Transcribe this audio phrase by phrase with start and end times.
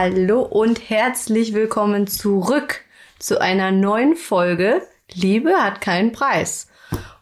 [0.00, 2.82] Hallo und herzlich willkommen zurück
[3.18, 4.80] zu einer neuen Folge
[5.12, 6.68] Liebe hat keinen Preis.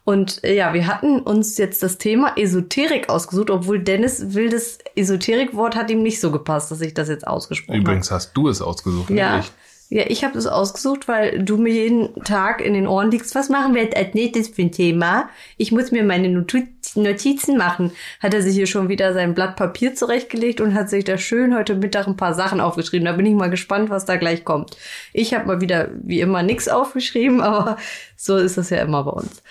[0.05, 5.75] Und äh, ja, wir hatten uns jetzt das Thema Esoterik ausgesucht, obwohl Dennis wildes Esoterikwort
[5.75, 7.83] hat ihm nicht so gepasst, dass ich das jetzt ausgesprochen habe.
[7.83, 9.39] Übrigens hast du es ausgesucht, Ja.
[9.39, 9.53] nicht ich.
[9.89, 13.37] Ja, ich habe das ausgesucht, weil du mir jeden Tag in den Ohren liegst.
[13.37, 15.29] Was machen wir jetzt als nächstes für ein Thema?
[15.59, 17.93] Ich muss mir meine Notiz- Notizen machen.
[18.21, 21.55] Hat er sich hier schon wieder sein Blatt Papier zurechtgelegt und hat sich da schön
[21.55, 23.05] heute Mittag ein paar Sachen aufgeschrieben.
[23.05, 24.77] Da bin ich mal gespannt, was da gleich kommt.
[25.13, 27.77] Ich habe mal wieder, wie immer, nichts aufgeschrieben, aber
[28.17, 29.43] so ist das ja immer bei uns.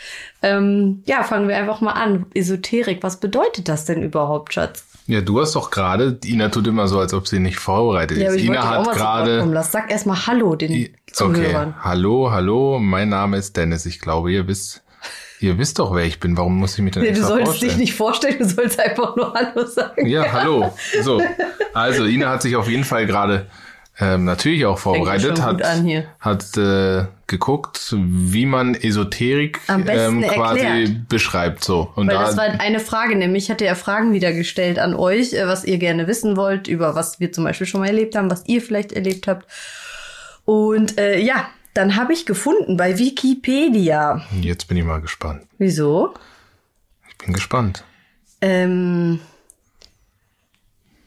[0.41, 2.25] Ähm, ja, fangen wir einfach mal an.
[2.33, 4.85] Esoterik, was bedeutet das denn überhaupt, Schatz?
[5.07, 8.29] Ja, du hast doch gerade, Ina tut immer so, als ob sie nicht vorbereitet Ja,
[8.31, 8.41] ist.
[8.43, 9.43] Ina hat gerade.
[9.43, 9.71] lassen.
[9.71, 11.75] Sag erst mal Hallo den Okay, Zuhörern.
[11.81, 13.85] hallo, hallo, mein Name ist Dennis.
[13.85, 14.81] Ich glaube, ihr wisst,
[15.39, 16.35] ihr wisst doch, wer ich bin.
[16.37, 17.69] Warum muss ich mich denn Nee, du extra solltest vorstellen?
[17.71, 20.07] dich nicht vorstellen, du sollst einfach nur Hallo sagen.
[20.07, 20.73] Ja, hallo.
[21.03, 21.21] So,
[21.73, 23.45] also Ina hat sich auf jeden Fall gerade
[23.97, 25.61] ähm, natürlich auch vorbereitet, hat,
[26.19, 31.07] hat äh, geguckt, wie man Esoterik ähm, quasi erklärt.
[31.07, 31.63] beschreibt.
[31.63, 34.79] So und Weil da das war eine Frage, nämlich ich hatte ja Fragen wieder gestellt
[34.79, 37.87] an euch, äh, was ihr gerne wissen wollt, über was wir zum Beispiel schon mal
[37.87, 39.45] erlebt haben, was ihr vielleicht erlebt habt.
[40.43, 44.21] Und äh, ja, dann habe ich gefunden bei Wikipedia.
[44.41, 45.43] jetzt bin ich mal gespannt.
[45.57, 46.13] Wieso?
[47.09, 47.83] Ich bin gespannt.
[48.41, 49.19] Ähm,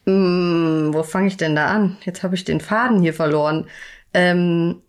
[0.09, 1.97] mh, wo fange ich denn da an?
[2.05, 3.67] Jetzt habe ich den Faden hier verloren.
[4.15, 4.83] Ähm,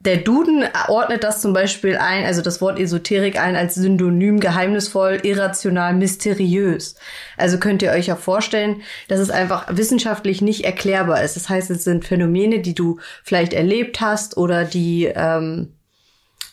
[0.00, 5.18] der Duden ordnet das zum Beispiel ein, also das Wort Esoterik ein als Synonym geheimnisvoll,
[5.24, 6.94] irrational, mysteriös.
[7.36, 11.34] Also könnt ihr euch ja vorstellen, dass es einfach wissenschaftlich nicht erklärbar ist.
[11.34, 15.72] Das heißt, es sind Phänomene, die du vielleicht erlebt hast oder die, ähm,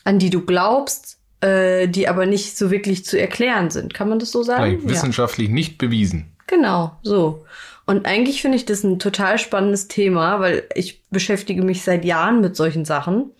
[0.02, 3.94] an die du glaubst, äh, die aber nicht so wirklich zu erklären sind.
[3.94, 4.64] Kann man das so sagen?
[4.64, 6.34] Eigentlich Wissenschaftlich nicht bewiesen.
[6.48, 7.44] Genau, so.
[7.86, 12.40] Und eigentlich finde ich das ein total spannendes Thema, weil ich beschäftige mich seit Jahren
[12.40, 13.32] mit solchen Sachen.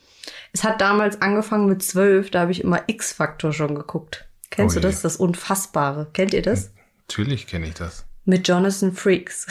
[0.52, 4.26] Es hat damals angefangen mit zwölf, da habe ich immer X-Faktor schon geguckt.
[4.50, 5.02] Kennst Oh du das?
[5.02, 6.08] Das Unfassbare.
[6.12, 6.72] Kennt ihr das?
[7.08, 8.04] Natürlich kenne ich das.
[8.24, 9.46] Mit Jonathan Freaks.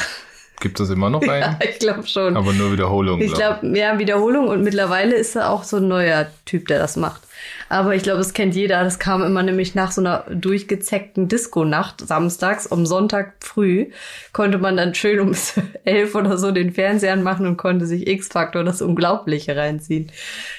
[0.64, 1.58] Gibt es immer noch ja, einen?
[1.70, 2.38] ich glaube schon.
[2.38, 3.20] Aber nur Wiederholung.
[3.20, 6.80] Ich glaub glaube, ja, Wiederholung und mittlerweile ist er auch so ein neuer Typ, der
[6.80, 7.22] das macht.
[7.68, 8.82] Aber ich glaube, das kennt jeder.
[8.82, 13.88] Das kam immer nämlich nach so einer durchgezeckten Disco-Nacht samstags um Sonntag früh.
[14.32, 15.36] Konnte man dann schön um
[15.84, 20.14] elf oder so den Fernseher machen und konnte sich X-Factor, das Unglaubliche reinziehen.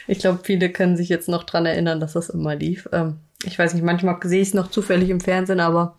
[0.07, 2.91] Ich glaube, viele können sich jetzt noch dran erinnern, dass das immer lief.
[2.93, 5.97] Ähm, ich weiß nicht, manchmal sehe ich es noch zufällig im Fernsehen, aber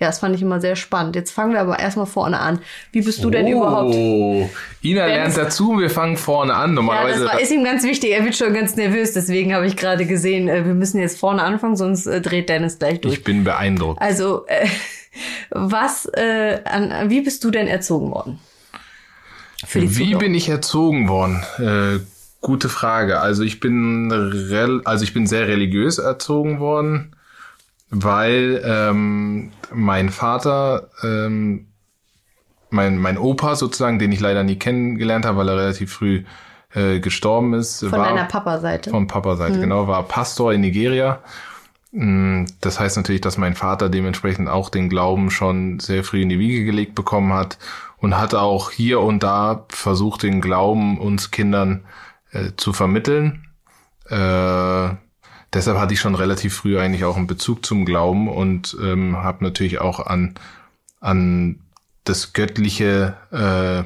[0.00, 1.14] ja, das fand ich immer sehr spannend.
[1.14, 2.58] Jetzt fangen wir aber erstmal vorne an.
[2.90, 3.94] Wie bist du denn überhaupt?
[3.94, 4.50] Oh,
[4.82, 6.60] Ina Wenn lernt dazu, wir fangen vorne an.
[6.60, 7.24] Ja, das Normalerweise.
[7.26, 8.10] war, ist ihm ganz wichtig.
[8.10, 9.12] Er wird schon ganz nervös.
[9.12, 12.80] Deswegen habe ich gerade gesehen, äh, wir müssen jetzt vorne anfangen, sonst äh, dreht Dennis
[12.80, 13.14] gleich durch.
[13.14, 14.02] ich bin beeindruckt.
[14.02, 14.66] Also, äh,
[15.50, 18.40] was, äh, an, wie bist du denn erzogen worden?
[19.72, 21.44] Wie bin ich erzogen worden?
[21.58, 22.00] Äh,
[22.42, 23.20] gute Frage.
[23.20, 24.12] Also ich bin
[24.84, 27.16] also ich bin sehr religiös erzogen worden,
[27.88, 31.68] weil ähm, mein Vater, ähm,
[32.70, 36.24] mein mein Opa sozusagen, den ich leider nie kennengelernt habe, weil er relativ früh
[36.74, 38.90] äh, gestorben ist, Von war deiner Papa-Seite.
[38.90, 41.20] von Papa-Seite, genau, war Pastor in Nigeria.
[41.92, 46.30] Mm, Das heißt natürlich, dass mein Vater dementsprechend auch den Glauben schon sehr früh in
[46.30, 47.58] die Wiege gelegt bekommen hat
[47.98, 51.84] und hat auch hier und da versucht, den Glauben uns Kindern
[52.32, 53.46] äh, zu vermitteln.
[54.08, 54.94] Äh,
[55.52, 59.44] deshalb hatte ich schon relativ früh eigentlich auch einen Bezug zum Glauben und ähm, habe
[59.44, 60.34] natürlich auch an,
[61.00, 61.60] an
[62.04, 63.84] das Göttliche äh,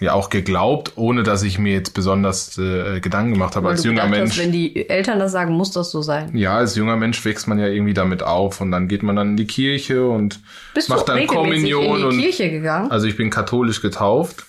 [0.00, 3.84] ja auch geglaubt, ohne dass ich mir jetzt besonders äh, Gedanken gemacht habe Weil als
[3.84, 4.32] junger Mensch.
[4.32, 6.36] Hast, wenn die Eltern das sagen, muss das so sein.
[6.36, 9.30] Ja, als junger Mensch wächst man ja irgendwie damit auf und dann geht man dann
[9.30, 10.40] in die Kirche und
[10.74, 12.90] Bist macht dann Kommunion in die und Kirche gegangen?
[12.90, 14.45] also ich bin katholisch getauft.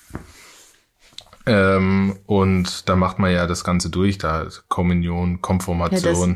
[1.47, 6.27] Ähm, und da macht man ja das Ganze durch, da ist Kommunion, ja, das,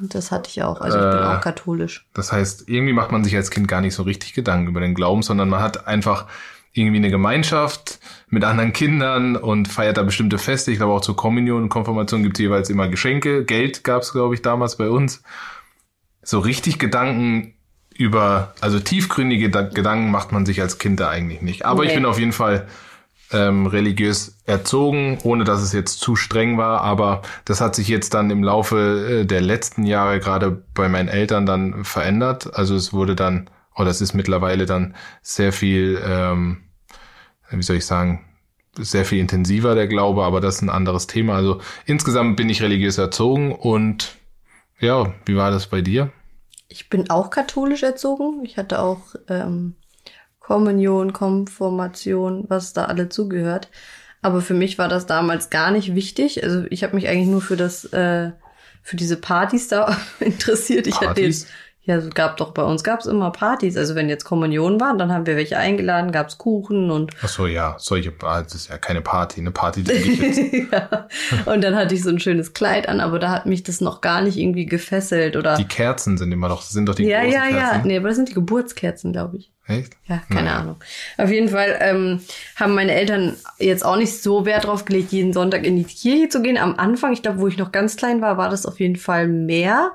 [0.00, 0.80] das hatte ich auch.
[0.80, 2.06] Also ich bin Äh, auch katholisch.
[2.14, 4.94] Das heißt, irgendwie macht man sich als Kind gar nicht so richtig Gedanken über den
[4.94, 6.26] Glauben, sondern man hat einfach
[6.72, 7.98] irgendwie eine Gemeinschaft
[8.28, 10.70] mit anderen Kindern und feiert da bestimmte Feste.
[10.70, 13.44] Ich glaube auch zur Kommunion und Konfirmation gibt es jeweils immer Geschenke.
[13.44, 15.22] Geld gab es, glaube ich, damals bei uns.
[16.22, 17.54] So richtig Gedanken
[17.96, 21.64] über, also tiefgründige Da- Gedanken macht man sich als Kind da eigentlich nicht.
[21.64, 21.96] Aber ich Nee.
[21.96, 22.68] bin auf jeden Fall
[23.32, 26.80] ähm, religiös erzogen, ohne dass es jetzt zu streng war.
[26.80, 31.08] Aber das hat sich jetzt dann im Laufe äh, der letzten Jahre gerade bei meinen
[31.08, 32.54] Eltern dann verändert.
[32.54, 36.58] Also es wurde dann, oder es ist mittlerweile dann sehr viel, ähm,
[37.50, 38.24] wie soll ich sagen,
[38.76, 41.34] sehr viel intensiver der Glaube, aber das ist ein anderes Thema.
[41.34, 44.16] Also insgesamt bin ich religiös erzogen und
[44.80, 46.12] ja, wie war das bei dir?
[46.68, 48.44] Ich bin auch katholisch erzogen.
[48.44, 49.74] Ich hatte auch ähm,
[50.48, 53.68] Kommunion, Konformation, was da alle zugehört.
[54.22, 56.42] Aber für mich war das damals gar nicht wichtig.
[56.42, 58.30] Also ich habe mich eigentlich nur für das, äh,
[58.82, 60.86] für diese Partys da interessiert.
[60.86, 61.44] Ich hatte Partys?
[61.44, 61.50] den,
[61.82, 63.76] ja, es gab doch bei uns gab's immer Partys.
[63.76, 67.46] Also wenn jetzt Kommunion waren, dann haben wir welche eingeladen, gab's Kuchen und Ach so,
[67.46, 70.72] ja, solche, das ist ja keine Party, eine Party denke ich jetzt.
[70.72, 71.08] ja.
[71.44, 74.00] Und dann hatte ich so ein schönes Kleid an, aber da hat mich das noch
[74.00, 75.56] gar nicht irgendwie gefesselt oder.
[75.58, 77.50] Die Kerzen sind immer doch, sind doch die ja, ja, ja.
[77.50, 77.86] Kerzen.
[77.88, 79.52] Nee, aber das sind die Geburtskerzen, glaube ich.
[79.68, 79.96] Echt?
[80.06, 80.58] Ja, keine Naja.
[80.60, 80.76] Ahnung.
[81.18, 82.20] Auf jeden Fall ähm,
[82.56, 86.30] haben meine Eltern jetzt auch nicht so Wert drauf gelegt, jeden Sonntag in die Kirche
[86.30, 86.56] zu gehen.
[86.56, 89.28] Am Anfang, ich glaube, wo ich noch ganz klein war, war das auf jeden Fall
[89.28, 89.92] mehr.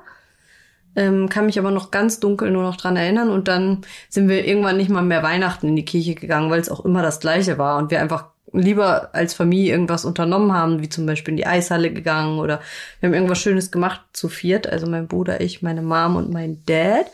[0.96, 3.30] Ähm, kann mich aber noch ganz dunkel nur noch dran erinnern.
[3.30, 6.68] Und dann sind wir irgendwann nicht mal mehr Weihnachten in die Kirche gegangen, weil es
[6.68, 7.78] auch immer das Gleiche war.
[7.78, 11.92] Und wir einfach lieber als Familie irgendwas unternommen haben, wie zum Beispiel in die Eishalle
[11.92, 12.60] gegangen oder
[13.00, 14.68] wir haben irgendwas Schönes gemacht zu viert.
[14.68, 17.06] Also mein Bruder, ich, meine Mom und mein Dad.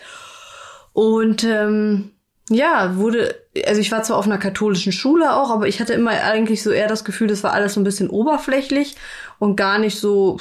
[0.92, 2.10] Und ähm,
[2.50, 6.10] ja, wurde, also ich war zwar auf einer katholischen Schule auch, aber ich hatte immer
[6.10, 8.96] eigentlich so eher das Gefühl, das war alles so ein bisschen oberflächlich
[9.38, 10.38] und gar nicht so,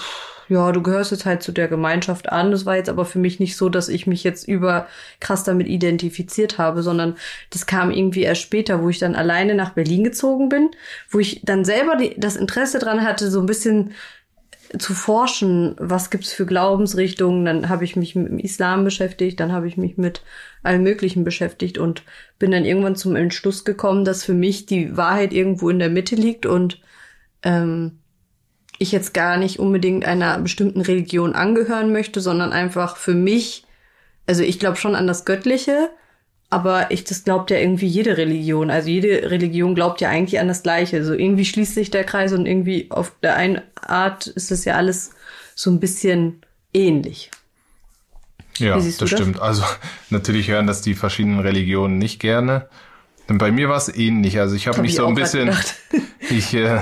[0.48, 2.50] ja, du gehörst jetzt halt zu der Gemeinschaft an.
[2.50, 4.88] Das war jetzt aber für mich nicht so, dass ich mich jetzt über
[5.20, 7.16] krass damit identifiziert habe, sondern
[7.52, 10.72] das kam irgendwie erst später, wo ich dann alleine nach Berlin gezogen bin,
[11.12, 13.92] wo ich dann selber die, das Interesse dran hatte, so ein bisschen
[14.78, 17.46] zu forschen, was gibt's für Glaubensrichtungen.
[17.46, 20.22] Dann habe ich mich mit dem Islam beschäftigt, dann habe ich mich mit
[20.62, 22.04] allem Möglichen beschäftigt und
[22.38, 26.16] bin dann irgendwann zum Entschluss gekommen, dass für mich die Wahrheit irgendwo in der Mitte
[26.16, 26.82] liegt und
[27.44, 28.00] ähm,
[28.78, 33.66] ich jetzt gar nicht unbedingt einer bestimmten Religion angehören möchte, sondern einfach für mich,
[34.26, 35.90] also ich glaube schon an das Göttliche,
[36.50, 38.72] aber ich, das glaubt ja irgendwie jede Religion.
[38.72, 41.04] Also jede Religion glaubt ja eigentlich an das Gleiche.
[41.06, 44.76] So irgendwie schließt sich der Kreis und irgendwie auf der einen Art ist es ja
[44.76, 45.12] alles
[45.54, 46.42] so ein bisschen
[46.74, 47.30] ähnlich.
[48.58, 49.10] Ja, das das?
[49.10, 49.40] stimmt.
[49.40, 49.64] Also
[50.10, 52.68] natürlich hören das die verschiedenen Religionen nicht gerne.
[53.30, 54.40] Denn bei mir war es ähnlich.
[54.40, 55.56] Also ich habe Hab mich ich so ein bisschen,
[56.32, 56.82] ich, äh,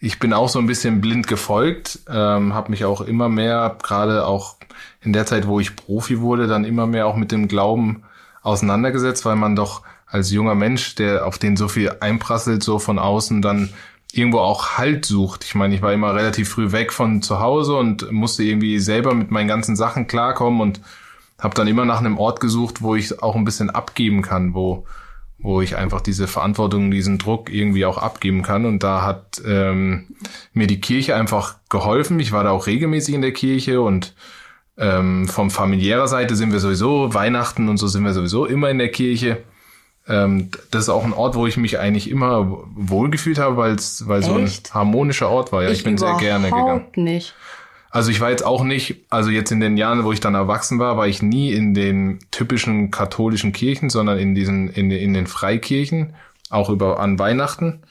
[0.00, 4.26] ich bin auch so ein bisschen blind gefolgt, ähm, habe mich auch immer mehr, gerade
[4.26, 4.56] auch
[5.02, 8.02] in der Zeit, wo ich Profi wurde, dann immer mehr auch mit dem Glauben
[8.44, 13.00] auseinandergesetzt, weil man doch als junger Mensch, der auf den so viel einprasselt, so von
[13.00, 13.70] außen, dann
[14.12, 15.42] irgendwo auch Halt sucht.
[15.44, 19.14] Ich meine, ich war immer relativ früh weg von zu Hause und musste irgendwie selber
[19.14, 20.80] mit meinen ganzen Sachen klarkommen und
[21.40, 24.86] habe dann immer nach einem Ort gesucht, wo ich auch ein bisschen abgeben kann, wo
[25.44, 28.64] wo ich einfach diese Verantwortung, diesen Druck irgendwie auch abgeben kann.
[28.64, 30.06] Und da hat ähm,
[30.54, 32.18] mir die Kirche einfach geholfen.
[32.18, 34.14] Ich war da auch regelmäßig in der Kirche und
[34.76, 38.78] ähm, vom familiärer Seite sind wir sowieso, Weihnachten und so sind wir sowieso immer in
[38.78, 39.38] der Kirche.
[40.06, 44.06] Ähm, das ist auch ein Ort, wo ich mich eigentlich immer wohlgefühlt habe, weil es
[44.08, 45.62] weil so ein harmonischer Ort war.
[45.62, 46.86] Ja, ich, bin sehr gerne gegangen.
[46.96, 47.34] Nicht.
[47.90, 50.80] Also ich war jetzt auch nicht, also jetzt in den Jahren, wo ich dann erwachsen
[50.80, 55.28] war, war ich nie in den typischen katholischen Kirchen, sondern in diesen, in, in den
[55.28, 56.14] Freikirchen,
[56.50, 57.82] auch über an Weihnachten.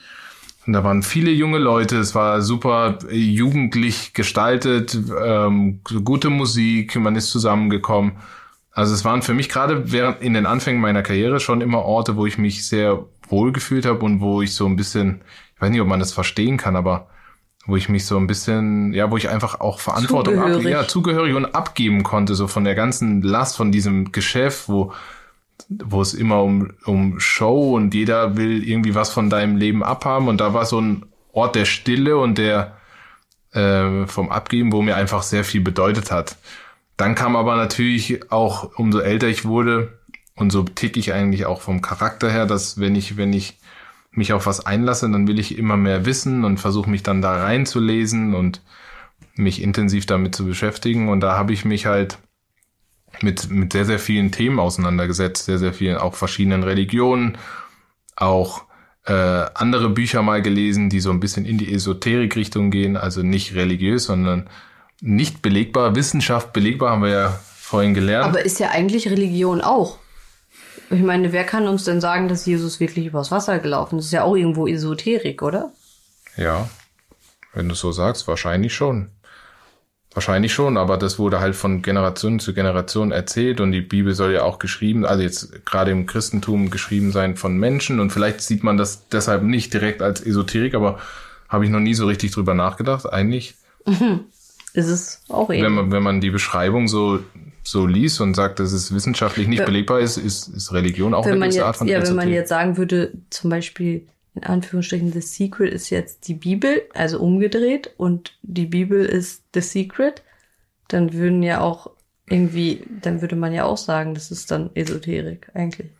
[0.66, 6.96] Und da waren viele junge Leute, es war super äh, jugendlich gestaltet, ähm, gute Musik,
[6.96, 8.12] man ist zusammengekommen.
[8.70, 12.16] Also es waren für mich gerade während in den Anfängen meiner Karriere schon immer Orte,
[12.16, 15.22] wo ich mich sehr wohl gefühlt habe und wo ich so ein bisschen,
[15.54, 17.08] ich weiß nicht, ob man das verstehen kann, aber
[17.66, 20.68] wo ich mich so ein bisschen, ja, wo ich einfach auch Verantwortung ab, Zugehörig.
[20.68, 24.92] ja, zugehörig und abgeben konnte, so von der ganzen Last von diesem Geschäft, wo
[25.68, 30.28] wo es immer um, um Show und jeder will irgendwie was von deinem Leben abhaben
[30.28, 32.76] und da war so ein Ort der Stille und der
[33.52, 36.36] äh, vom Abgeben, wo mir einfach sehr viel bedeutet hat.
[36.96, 39.98] Dann kam aber natürlich auch, umso älter ich wurde
[40.36, 43.58] und so tick ich eigentlich auch vom Charakter her, dass wenn ich, wenn ich
[44.12, 47.42] mich auf was einlasse, dann will ich immer mehr wissen und versuche mich dann da
[47.42, 48.60] reinzulesen und
[49.34, 51.08] mich intensiv damit zu beschäftigen.
[51.08, 52.18] Und da habe ich mich halt
[53.22, 57.38] mit, mit sehr, sehr vielen Themen auseinandergesetzt, sehr, sehr vielen, auch verschiedenen Religionen,
[58.16, 58.64] auch
[59.06, 63.54] äh, andere Bücher mal gelesen, die so ein bisschen in die Esoterik-Richtung gehen, also nicht
[63.54, 64.48] religiös, sondern
[65.00, 65.94] nicht belegbar.
[65.94, 68.26] Wissenschaft belegbar haben wir ja vorhin gelernt.
[68.26, 69.98] Aber ist ja eigentlich Religion auch.
[70.90, 74.04] Ich meine, wer kann uns denn sagen, dass Jesus wirklich übers Wasser gelaufen ist?
[74.04, 75.72] Das ist ja auch irgendwo Esoterik, oder?
[76.36, 76.68] Ja,
[77.52, 79.10] wenn du so sagst, wahrscheinlich schon.
[80.14, 84.32] Wahrscheinlich schon, aber das wurde halt von Generation zu Generation erzählt und die Bibel soll
[84.32, 88.62] ja auch geschrieben, also jetzt gerade im Christentum geschrieben sein von Menschen und vielleicht sieht
[88.62, 91.00] man das deshalb nicht direkt als Esoterik, aber
[91.48, 93.12] habe ich noch nie so richtig drüber nachgedacht.
[93.12, 93.56] Eigentlich,
[94.72, 95.74] Ist es auch wenn eben.
[95.74, 97.20] man, wenn man die Beschreibung so,
[97.64, 101.24] so liest und sagt, dass es wissenschaftlich nicht Wenn- belegbar ist, ist, ist Religion auch
[101.26, 102.34] Wenn eine gewisse Art von ja, wenn man Esoterik.
[102.34, 107.92] jetzt sagen würde, zum Beispiel in Anführungsstrichen, The Secret ist jetzt die Bibel, also umgedreht,
[107.96, 110.22] und die Bibel ist The Secret,
[110.88, 111.90] dann würden ja auch
[112.26, 115.90] irgendwie, dann würde man ja auch sagen, das ist dann Esoterik eigentlich.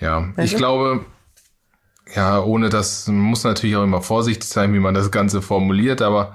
[0.00, 1.04] Ja, weißt ich glaube,
[2.14, 6.02] ja, ohne das man muss natürlich auch immer vorsichtig sein, wie man das Ganze formuliert,
[6.02, 6.34] aber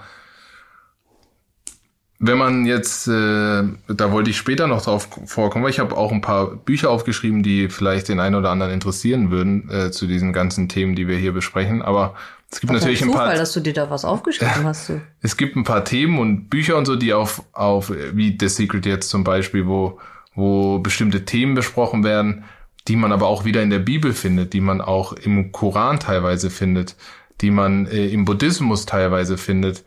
[2.21, 6.11] wenn man jetzt, äh, da wollte ich später noch drauf vorkommen, weil ich habe auch
[6.11, 10.33] ein paar Bücher aufgeschrieben, die vielleicht den einen oder anderen interessieren würden äh, zu diesen
[10.33, 11.81] ganzen Themen, die wir hier besprechen.
[11.81, 12.15] Aber
[12.51, 13.33] es gibt was natürlich ein, ein paar.
[13.35, 14.89] dass du dir da was aufgeschrieben hast.
[14.89, 15.01] Du.
[15.21, 18.85] Es gibt ein paar Themen und Bücher und so, die auf auf wie The Secret
[18.85, 19.97] jetzt zum Beispiel, wo
[20.35, 22.43] wo bestimmte Themen besprochen werden,
[22.89, 26.49] die man aber auch wieder in der Bibel findet, die man auch im Koran teilweise
[26.49, 26.95] findet,
[27.39, 29.85] die man äh, im Buddhismus teilweise findet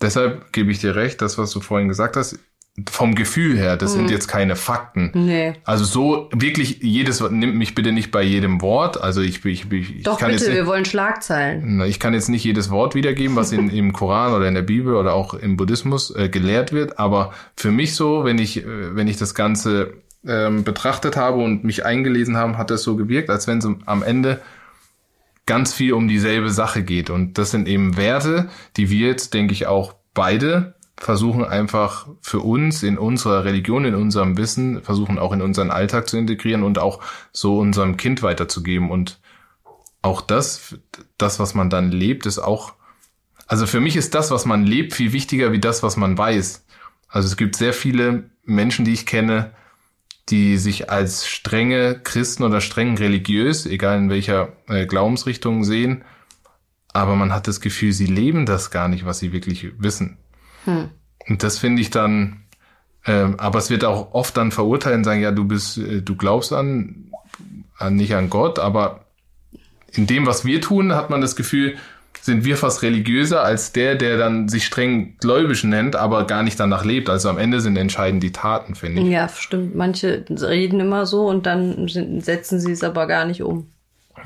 [0.00, 2.38] deshalb gebe ich dir recht, das, was du vorhin gesagt hast,
[2.90, 4.00] vom Gefühl her, das hm.
[4.00, 5.12] sind jetzt keine Fakten.
[5.14, 5.52] Nee.
[5.64, 9.00] Also so wirklich jedes, nimmt mich bitte nicht bei jedem Wort.
[9.00, 11.80] Also ich, ich, ich Doch, kann bitte, jetzt, wir wollen Schlagzeilen.
[11.82, 14.96] Ich kann jetzt nicht jedes Wort wiedergeben, was in, im Koran oder in der Bibel
[14.96, 16.98] oder auch im Buddhismus äh, gelehrt wird.
[16.98, 19.94] Aber für mich so, wenn ich, äh, wenn ich das Ganze
[20.26, 24.02] ähm, betrachtet habe und mich eingelesen habe, hat das so gewirkt, als wenn es am
[24.02, 24.40] Ende
[25.46, 27.10] ganz viel um dieselbe Sache geht.
[27.10, 32.40] Und das sind eben Werte, die wir jetzt, denke ich, auch beide versuchen einfach für
[32.40, 36.78] uns in unserer Religion, in unserem Wissen, versuchen auch in unseren Alltag zu integrieren und
[36.78, 37.00] auch
[37.32, 38.90] so unserem Kind weiterzugeben.
[38.90, 39.20] Und
[40.02, 40.78] auch das,
[41.18, 42.74] das, was man dann lebt, ist auch,
[43.46, 46.64] also für mich ist das, was man lebt, viel wichtiger wie das, was man weiß.
[47.08, 49.50] Also es gibt sehr viele Menschen, die ich kenne,
[50.30, 56.04] die sich als strenge Christen oder streng religiös, egal in welcher äh, Glaubensrichtung sehen,
[56.92, 60.16] aber man hat das Gefühl, sie leben das gar nicht, was sie wirklich wissen.
[60.64, 60.90] Hm.
[61.28, 62.44] Und das finde ich dann,
[63.04, 66.16] äh, aber es wird auch oft dann verurteilen und sagen, ja, du bist, äh, du
[66.16, 67.10] glaubst an,
[67.76, 69.06] an nicht an Gott, aber
[69.92, 71.76] in dem, was wir tun, hat man das Gefühl,
[72.24, 76.58] sind wir fast religiöser als der, der dann sich streng gläubisch nennt, aber gar nicht
[76.58, 77.10] danach lebt.
[77.10, 79.08] Also am Ende sind entscheidend die Taten, finde ich.
[79.08, 79.74] Ja, stimmt.
[79.74, 83.68] Manche reden immer so und dann setzen sie es aber gar nicht um.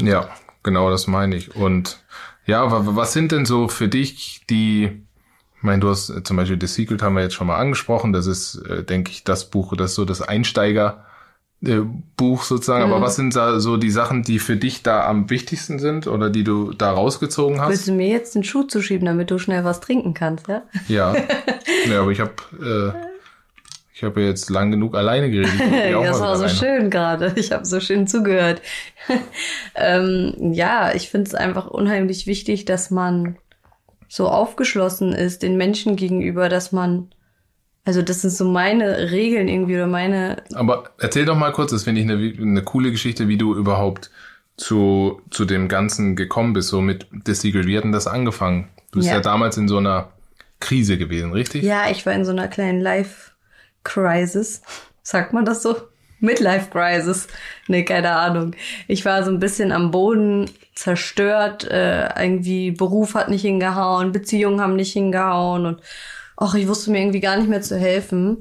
[0.00, 0.28] Ja,
[0.62, 1.56] genau das meine ich.
[1.56, 1.98] Und
[2.46, 4.84] ja, was sind denn so für dich die,
[5.56, 8.12] ich meine, du hast äh, zum Beispiel The Secret haben wir jetzt schon mal angesprochen.
[8.12, 11.04] Das ist, äh, denke ich, das Buch, das so das Einsteiger.
[11.64, 11.80] Äh,
[12.16, 12.92] Buch sozusagen, mhm.
[12.92, 16.30] aber was sind da so die Sachen, die für dich da am wichtigsten sind oder
[16.30, 17.70] die du da rausgezogen hast?
[17.70, 20.62] Willst du mir jetzt den Schuh zuschieben, damit du schnell was trinken kannst, ja?
[20.86, 21.16] Ja,
[21.88, 23.08] ja aber ich habe äh,
[23.98, 25.58] ich habe jetzt lang genug alleine geredet.
[25.90, 26.54] ja, das war so rein.
[26.54, 27.32] schön gerade.
[27.34, 28.62] Ich habe so schön zugehört.
[29.74, 33.36] ähm, ja, ich finde es einfach unheimlich wichtig, dass man
[34.06, 37.08] so aufgeschlossen ist den Menschen gegenüber, dass man
[37.84, 40.42] also das sind so meine Regeln irgendwie oder meine.
[40.54, 44.10] Aber erzähl doch mal kurz, das finde ich eine, eine coole Geschichte, wie du überhaupt
[44.56, 47.66] zu, zu dem Ganzen gekommen bist, so mit The Secret.
[47.66, 48.68] Wie hat denn das angefangen?
[48.92, 49.16] Du bist ja.
[49.16, 50.08] ja damals in so einer
[50.60, 51.62] Krise gewesen, richtig?
[51.62, 53.32] Ja, ich war in so einer kleinen Live-
[53.84, 54.62] Crisis.
[55.02, 55.76] Sagt man das so?
[56.20, 57.28] Midlife Crisis.
[57.68, 58.54] Nee, keine Ahnung.
[58.88, 61.64] Ich war so ein bisschen am Boden zerstört.
[61.64, 65.80] Äh, irgendwie Beruf hat nicht hingehauen, Beziehungen haben nicht hingehauen und
[66.38, 68.38] ach, ich wusste mir irgendwie gar nicht mehr zu helfen.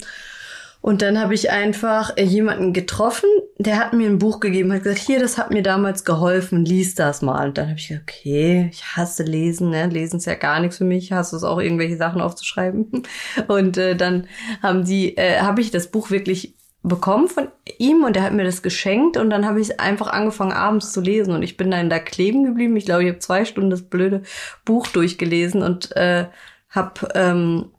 [0.79, 3.27] Und dann habe ich einfach äh, jemanden getroffen,
[3.57, 6.95] der hat mir ein Buch gegeben, hat gesagt, hier, das hat mir damals geholfen, lies
[6.95, 7.47] das mal.
[7.47, 9.87] Und dann habe ich gesagt, okay, ich hasse Lesen, ne?
[9.87, 13.03] Lesen ist ja gar nichts für mich, ich hasse es auch, irgendwelche Sachen aufzuschreiben.
[13.47, 14.27] Und äh, dann
[14.61, 17.49] haben die, äh, habe ich das Buch wirklich bekommen von
[17.79, 21.01] ihm und er hat mir das geschenkt und dann habe ich einfach angefangen abends zu
[21.01, 22.77] lesen und ich bin dann da kleben geblieben.
[22.77, 24.21] Ich glaube, ich habe zwei Stunden das blöde
[24.63, 26.27] Buch durchgelesen und äh,
[26.69, 27.71] habe ähm,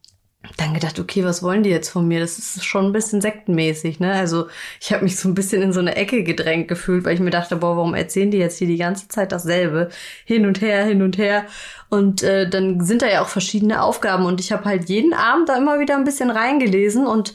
[0.57, 2.21] dann gedacht, okay, was wollen die jetzt von mir?
[2.21, 4.12] Das ist schon ein bisschen sektenmäßig, ne?
[4.12, 4.47] Also
[4.80, 7.30] ich habe mich so ein bisschen in so eine Ecke gedrängt gefühlt, weil ich mir
[7.30, 9.88] dachte, boah, warum erzählen die jetzt hier die ganze Zeit dasselbe?
[10.25, 11.45] Hin und her, hin und her.
[11.88, 15.49] Und äh, dann sind da ja auch verschiedene Aufgaben und ich habe halt jeden Abend
[15.49, 17.35] da immer wieder ein bisschen reingelesen und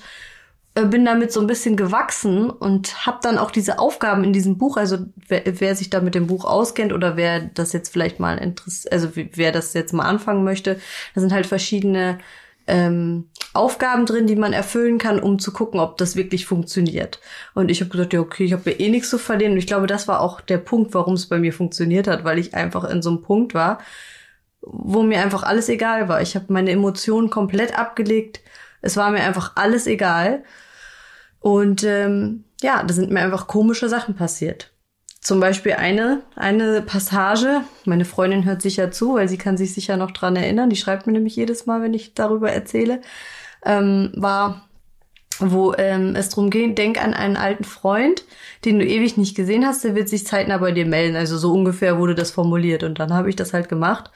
[0.75, 4.57] äh, bin damit so ein bisschen gewachsen und habe dann auch diese Aufgaben in diesem
[4.57, 8.19] Buch, also wer, wer sich da mit dem Buch auskennt oder wer das jetzt vielleicht
[8.19, 10.79] mal interessiert, also wer das jetzt mal anfangen möchte,
[11.15, 12.19] da sind halt verschiedene
[12.67, 17.19] ähm, Aufgaben drin, die man erfüllen kann, um zu gucken, ob das wirklich funktioniert.
[17.53, 19.53] Und ich habe gesagt, ja, okay, ich habe ja eh nichts zu verlieren.
[19.53, 22.39] Und ich glaube, das war auch der Punkt, warum es bei mir funktioniert hat, weil
[22.39, 23.79] ich einfach in so einem Punkt war,
[24.61, 26.21] wo mir einfach alles egal war.
[26.21, 28.41] Ich habe meine Emotionen komplett abgelegt.
[28.81, 30.43] Es war mir einfach alles egal.
[31.39, 34.72] Und ähm, ja, da sind mir einfach komische Sachen passiert.
[35.23, 39.95] Zum Beispiel eine, eine Passage, meine Freundin hört sicher zu, weil sie kann sich sicher
[39.95, 42.99] noch dran erinnern, die schreibt mir nämlich jedes Mal, wenn ich darüber erzähle,
[43.65, 44.67] ähm, war,
[45.39, 48.25] wo ähm, es drum geht, denk an einen alten Freund,
[48.65, 51.15] den du ewig nicht gesehen hast, der wird sich zeitnah bei dir melden.
[51.15, 52.83] Also so ungefähr wurde das formuliert.
[52.83, 54.11] Und dann habe ich das halt gemacht.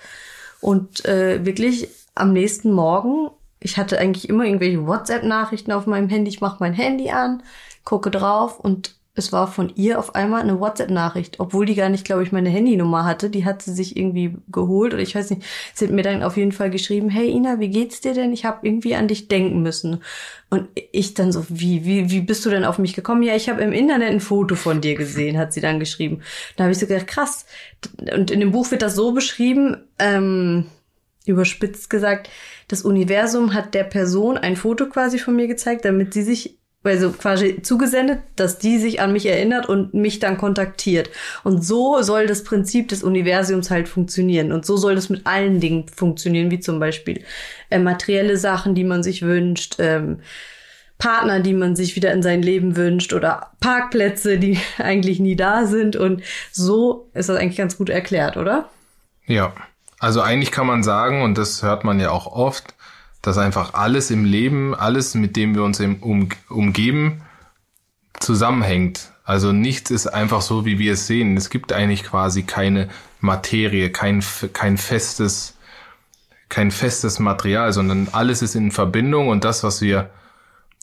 [0.59, 3.29] Und äh, wirklich am nächsten Morgen,
[3.61, 7.43] ich hatte eigentlich immer irgendwelche WhatsApp-Nachrichten auf meinem Handy, ich mache mein Handy an,
[7.85, 12.05] gucke drauf und es war von ihr auf einmal eine WhatsApp-Nachricht, obwohl die gar nicht,
[12.05, 13.31] glaube ich, meine Handynummer hatte.
[13.31, 15.41] Die hat sie sich irgendwie geholt oder ich weiß nicht.
[15.73, 18.31] Sie hat mir dann auf jeden Fall geschrieben, hey Ina, wie geht's dir denn?
[18.31, 20.03] Ich habe irgendwie an dich denken müssen.
[20.51, 23.23] Und ich dann so, wie, wie, wie bist du denn auf mich gekommen?
[23.23, 26.21] Ja, ich habe im Internet ein Foto von dir gesehen, hat sie dann geschrieben.
[26.55, 27.47] Da habe ich so gedacht, krass.
[28.13, 30.67] Und in dem Buch wird das so beschrieben, ähm,
[31.25, 32.29] überspitzt gesagt,
[32.67, 36.56] das Universum hat der Person ein Foto quasi von mir gezeigt, damit sie sich
[36.87, 41.09] also quasi zugesendet, dass die sich an mich erinnert und mich dann kontaktiert.
[41.43, 44.51] Und so soll das Prinzip des Universums halt funktionieren.
[44.51, 47.23] Und so soll das mit allen Dingen funktionieren, wie zum Beispiel
[47.69, 50.19] äh, materielle Sachen, die man sich wünscht, ähm,
[50.97, 55.65] Partner, die man sich wieder in sein Leben wünscht oder Parkplätze, die eigentlich nie da
[55.65, 55.95] sind.
[55.95, 58.69] Und so ist das eigentlich ganz gut erklärt, oder?
[59.25, 59.53] Ja,
[59.99, 62.75] also eigentlich kann man sagen, und das hört man ja auch oft,
[63.21, 67.21] dass einfach alles im Leben, alles, mit dem wir uns um, umgeben,
[68.19, 69.11] zusammenhängt.
[69.23, 71.35] Also nichts ist einfach so, wie wir es sehen.
[71.35, 75.57] Es gibt eigentlich quasi keine Materie, kein, kein festes,
[76.49, 80.09] kein festes Material, sondern alles ist in Verbindung und das, was wir,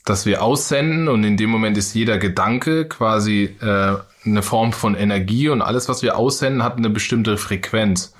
[0.04, 4.94] das wir aussenden und in dem Moment ist jeder Gedanke quasi äh, eine Form von
[4.94, 8.14] Energie und alles, was wir aussenden, hat eine bestimmte Frequenz.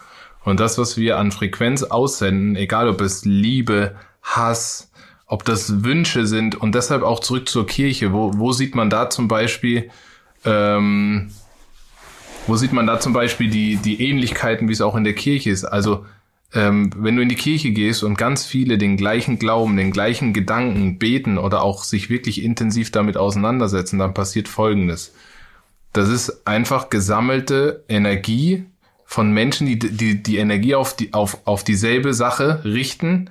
[0.44, 4.90] Und das, was wir an Frequenz aussenden, egal ob es Liebe, Hass,
[5.26, 8.12] ob das Wünsche sind und deshalb auch zurück zur Kirche.
[8.12, 9.90] Wo, wo sieht man da zum Beispiel,
[10.44, 11.30] ähm,
[12.46, 15.50] wo sieht man da zum Beispiel die, die Ähnlichkeiten, wie es auch in der Kirche
[15.50, 15.64] ist?
[15.64, 16.04] Also,
[16.52, 20.32] ähm, wenn du in die Kirche gehst und ganz viele den gleichen Glauben, den gleichen
[20.32, 25.14] Gedanken beten oder auch sich wirklich intensiv damit auseinandersetzen, dann passiert Folgendes.
[25.92, 28.66] Das ist einfach gesammelte Energie,
[29.04, 33.30] von Menschen, die die, die Energie auf, die, auf, auf dieselbe Sache richten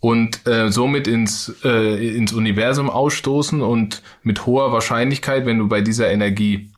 [0.00, 5.80] und äh, somit ins, äh, ins Universum ausstoßen und mit hoher Wahrscheinlichkeit, wenn du bei
[5.80, 6.70] dieser Energie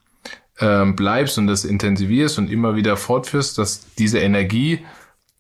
[0.61, 4.85] ähm, bleibst und das intensivierst und immer wieder fortführst, dass diese Energie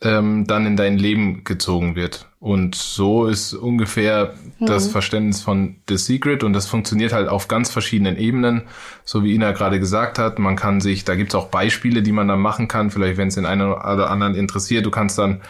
[0.02, 2.28] ähm, dann in dein Leben gezogen wird.
[2.38, 4.66] Und so ist ungefähr mhm.
[4.66, 8.62] das Verständnis von The Secret und das funktioniert halt auf ganz verschiedenen Ebenen,
[9.04, 10.38] so wie Ina gerade gesagt hat.
[10.38, 13.34] Man kann sich, da gibt's auch Beispiele, die man dann machen kann, vielleicht wenn es
[13.36, 14.84] den einen oder anderen interessiert.
[14.84, 15.40] Du kannst dann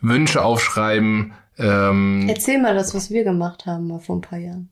[0.00, 1.32] Wünsche aufschreiben.
[1.58, 4.70] Ähm, Erzähl mal das, was wir gemacht haben mal vor ein paar Jahren.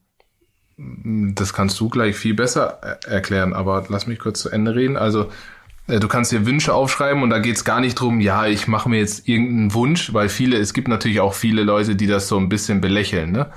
[0.77, 4.97] Das kannst du gleich viel besser erklären, aber lass mich kurz zu Ende reden.
[4.97, 5.27] Also äh,
[5.87, 8.99] du kannst dir Wünsche aufschreiben und da geht's gar nicht drum, ja, ich mache mir
[8.99, 12.49] jetzt irgendeinen Wunsch, weil viele, es gibt natürlich auch viele Leute, die das so ein
[12.49, 13.31] bisschen belächeln.
[13.31, 13.51] Ne?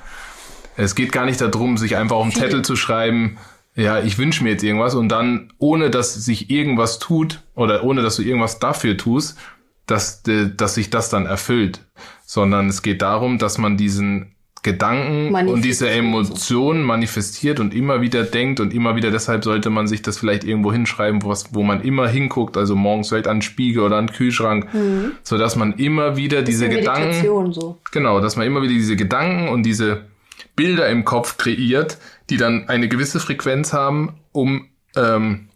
[0.77, 3.39] Es geht gar nicht darum, sich einfach auf einen Zettel zu schreiben,
[3.77, 8.03] ja, ich wünsche mir jetzt irgendwas und dann, ohne dass sich irgendwas tut oder ohne
[8.03, 9.37] dass du irgendwas dafür tust,
[9.85, 11.81] dass, dass sich das dann erfüllt.
[12.25, 14.36] Sondern es geht darum, dass man diesen
[14.67, 19.87] Gedanken und diese Emotionen manifestiert und immer wieder denkt und immer wieder, deshalb sollte man
[19.87, 23.43] sich das vielleicht irgendwo hinschreiben, wo, wo man immer hinguckt, also morgens vielleicht an den
[23.43, 25.13] Spiegel oder an den Kühlschrank, mhm.
[25.23, 27.79] so dass man immer wieder diese Gedanken, so.
[27.93, 30.07] genau, dass man immer wieder diese Gedanken und diese
[30.57, 31.99] Bilder im Kopf kreiert,
[32.29, 35.49] die dann eine gewisse Frequenz haben, um ähm,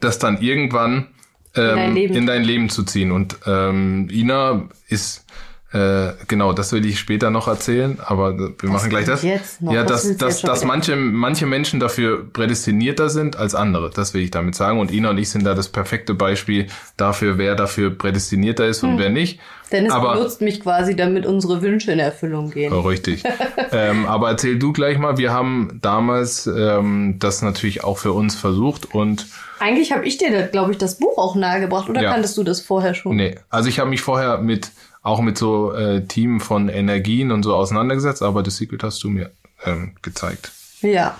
[0.00, 1.06] das dann irgendwann
[1.54, 3.10] ähm, in, dein in, dein Leben zu ziehen.
[3.10, 5.24] Und ähm, Ina ist
[5.70, 9.22] äh, genau, das will ich später noch erzählen, aber wir das machen gleich das.
[9.22, 9.74] Jetzt noch.
[9.74, 13.90] Ja, dass, dass, dass manche, manche Menschen dafür prädestinierter sind als andere.
[13.90, 14.80] Das will ich damit sagen.
[14.80, 18.92] Und Ina und ich sind da das perfekte Beispiel dafür, wer dafür prädestinierter ist und
[18.92, 18.98] hm.
[18.98, 19.40] wer nicht.
[19.70, 22.72] Dennis aber, benutzt mich quasi, damit unsere Wünsche in Erfüllung gehen.
[22.72, 23.22] Oh, richtig.
[23.72, 28.34] ähm, aber erzähl du gleich mal, wir haben damals ähm, das natürlich auch für uns
[28.34, 29.26] versucht und
[29.60, 32.12] eigentlich habe ich dir, glaube ich, das Buch auch nahegebracht, oder ja.
[32.12, 33.16] kanntest du das vorher schon?
[33.16, 34.70] Nee, also ich habe mich vorher mit
[35.08, 39.08] auch mit so äh, Team von Energien und so auseinandergesetzt, aber das Secret hast du
[39.08, 39.30] mir
[39.64, 40.52] ähm, gezeigt.
[40.82, 41.18] Ja.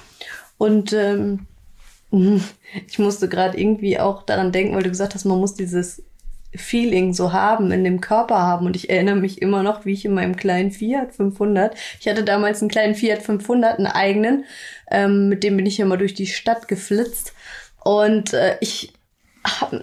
[0.58, 1.46] Und ähm,
[2.86, 6.02] ich musste gerade irgendwie auch daran denken, weil du gesagt hast, man muss dieses
[6.54, 8.66] Feeling so haben, in dem Körper haben.
[8.66, 12.24] Und ich erinnere mich immer noch, wie ich in meinem kleinen Fiat 500, ich hatte
[12.24, 14.44] damals einen kleinen Fiat 500, einen eigenen,
[14.90, 17.34] ähm, mit dem bin ich immer durch die Stadt geflitzt.
[17.84, 18.92] Und äh, ich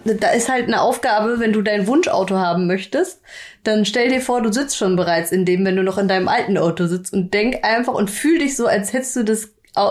[0.04, 3.20] da ist halt eine Aufgabe, wenn du dein Wunschauto haben möchtest,
[3.64, 6.28] dann stell dir vor, du sitzt schon bereits in dem, wenn du noch in deinem
[6.28, 9.50] alten Auto sitzt und denk einfach und fühl dich so, als hättest du das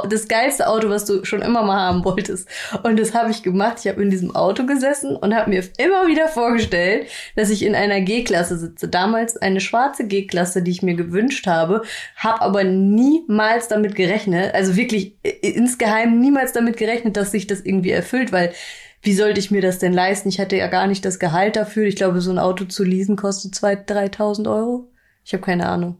[0.09, 2.47] das geilste Auto, was du schon immer mal haben wolltest.
[2.83, 3.77] Und das habe ich gemacht.
[3.81, 7.75] Ich habe in diesem Auto gesessen und habe mir immer wieder vorgestellt, dass ich in
[7.75, 8.87] einer G-Klasse sitze.
[8.87, 11.83] Damals eine schwarze G-Klasse, die ich mir gewünscht habe,
[12.15, 17.91] habe aber niemals damit gerechnet, also wirklich insgeheim niemals damit gerechnet, dass sich das irgendwie
[17.91, 18.53] erfüllt, weil
[19.05, 20.29] wie sollte ich mir das denn leisten?
[20.29, 21.85] Ich hatte ja gar nicht das Gehalt dafür.
[21.85, 24.91] Ich glaube, so ein Auto zu leasen kostet 2.000, 3.000 Euro.
[25.23, 25.97] Ich habe keine Ahnung.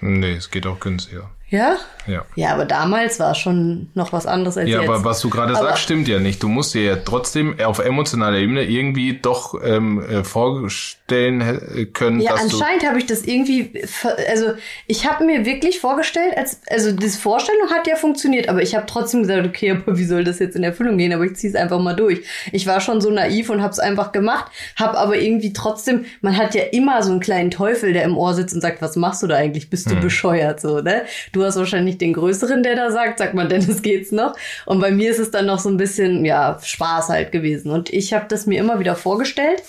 [0.00, 1.30] Nee, es geht auch günstiger.
[1.50, 1.76] Ja?
[2.06, 2.24] Ja.
[2.36, 4.88] Ja, aber damals war schon noch was anderes als Ja, jetzt.
[4.88, 6.42] aber was du gerade sagst, stimmt ja nicht.
[6.42, 12.20] Du musst dir ja trotzdem auf emotionaler Ebene irgendwie doch ähm, äh, vorstellen äh, können,
[12.20, 13.82] Ja, dass anscheinend habe ich das irgendwie,
[14.28, 14.52] also
[14.86, 18.86] ich habe mir wirklich vorgestellt, als also diese Vorstellung hat ja funktioniert, aber ich habe
[18.86, 21.12] trotzdem gesagt, okay, aber wie soll das jetzt in Erfüllung gehen?
[21.12, 22.22] Aber ich ziehe es einfach mal durch.
[22.52, 26.36] Ich war schon so naiv und habe es einfach gemacht, habe aber irgendwie trotzdem, man
[26.36, 29.22] hat ja immer so einen kleinen Teufel, der im Ohr sitzt und sagt, was machst
[29.22, 29.70] du da eigentlich?
[29.70, 30.00] Bist du Hm.
[30.00, 31.02] bescheuert so, ne?
[31.32, 34.34] Du hast wahrscheinlich den größeren, der da sagt, sag mal, Dennis geht's noch.
[34.66, 37.92] Und bei mir ist es dann noch so ein bisschen ja Spaß halt gewesen und
[37.92, 39.62] ich habe das mir immer wieder vorgestellt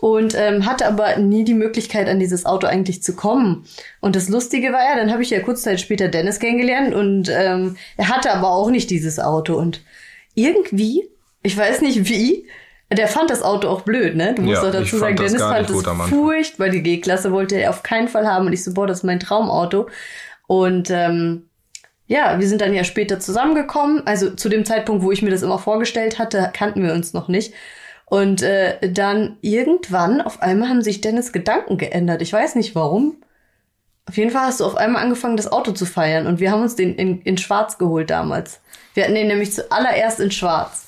[0.00, 3.64] und ähm, hatte aber nie die Möglichkeit, an dieses Auto eigentlich zu kommen.
[4.00, 7.30] Und das Lustige war ja, dann habe ich ja kurz Zeit später Dennis kennengelernt und
[7.30, 9.54] ähm, er hatte aber auch nicht dieses Auto.
[9.54, 9.82] Und
[10.34, 11.08] irgendwie,
[11.42, 12.46] ich weiß nicht wie,
[12.92, 14.34] der fand das Auto auch blöd, ne?
[14.34, 16.08] Du musst Ja, doch dazu sagen, das Dennis fand Anfang.
[16.08, 16.68] furchtbar.
[16.68, 18.46] Die G-Klasse wollte er auf keinen Fall haben.
[18.46, 19.88] Und ich so, boah, das ist mein Traumauto.
[20.46, 21.48] Und ähm,
[22.06, 24.06] ja, wir sind dann ja später zusammengekommen.
[24.06, 27.28] Also zu dem Zeitpunkt, wo ich mir das immer vorgestellt hatte, kannten wir uns noch
[27.28, 27.54] nicht.
[28.06, 32.20] Und äh, dann irgendwann, auf einmal haben sich Dennis Gedanken geändert.
[32.22, 33.16] Ich weiß nicht warum.
[34.06, 36.26] Auf jeden Fall hast du auf einmal angefangen, das Auto zu feiern.
[36.26, 38.60] Und wir haben uns den in, in Schwarz geholt damals.
[38.92, 40.86] Wir hatten den nämlich zuallererst in Schwarz.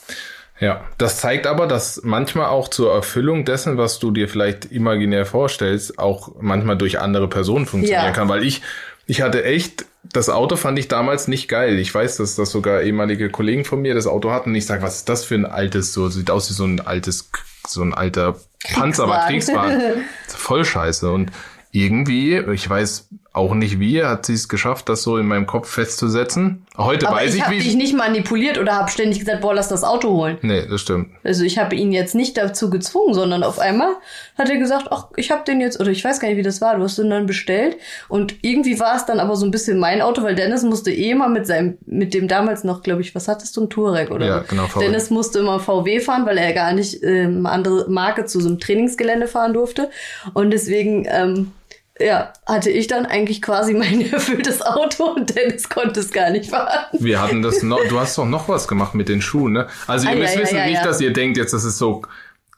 [0.61, 5.27] Ja, das zeigt aber, dass manchmal auch zur Erfüllung dessen, was du dir vielleicht imaginär
[5.27, 8.13] vorstellst, auch manchmal durch andere Personen funktionieren Ja.
[8.13, 8.29] kann.
[8.29, 8.63] Weil ich,
[9.07, 11.79] ich hatte echt, das Auto fand ich damals nicht geil.
[11.79, 14.83] Ich weiß, dass das sogar ehemalige Kollegen von mir das Auto hatten und ich sage,
[14.83, 17.31] was ist das für ein altes, so sieht aus wie so ein altes,
[17.67, 18.37] so ein alter
[18.75, 19.27] Panzer, aber.
[19.27, 20.05] Kriegswagen.
[20.29, 21.11] Voll scheiße.
[21.11, 21.31] Und
[21.71, 25.69] irgendwie, ich weiß auch nicht wie, hat sie es geschafft, das so in meinem Kopf
[25.71, 26.67] festzusetzen.
[26.77, 27.61] Heute Aber weiß ich ich, habe wie.
[27.61, 30.39] dich nicht manipuliert oder habe ständig gesagt, boah, lass das Auto holen.
[30.43, 31.09] nee, das stimmt.
[31.25, 33.95] Also ich habe ihn jetzt nicht dazu gezwungen, sondern auf einmal
[34.39, 36.61] hat er gesagt, ach, ich habe den jetzt, oder ich weiß gar nicht, wie das
[36.61, 37.77] war, du hast den dann bestellt.
[38.09, 41.15] Und irgendwie war es dann aber so ein bisschen mein Auto, weil Dennis musste eh
[41.15, 44.27] mal mit seinem, mit dem damals noch, glaube ich, was hattest du, ein Touareg oder
[44.27, 44.85] Ja, genau, VW.
[44.85, 48.49] Dennis musste immer VW fahren, weil er gar nicht ähm, eine andere Marke zu so
[48.49, 49.91] einem Trainingsgelände fahren durfte.
[50.35, 51.53] Und deswegen, ähm,
[51.99, 56.51] ja, hatte ich dann eigentlich quasi mein erfülltes Auto und Dennis konnte es gar nicht
[56.51, 56.87] fahren.
[56.93, 59.67] Wir hatten das noch, du hast doch noch was gemacht mit den Schuhen, ne?
[59.87, 60.85] Also ihr Ah, müsst ja, wissen, ja, nicht, ja.
[60.85, 62.03] dass ihr denkt, jetzt das ist so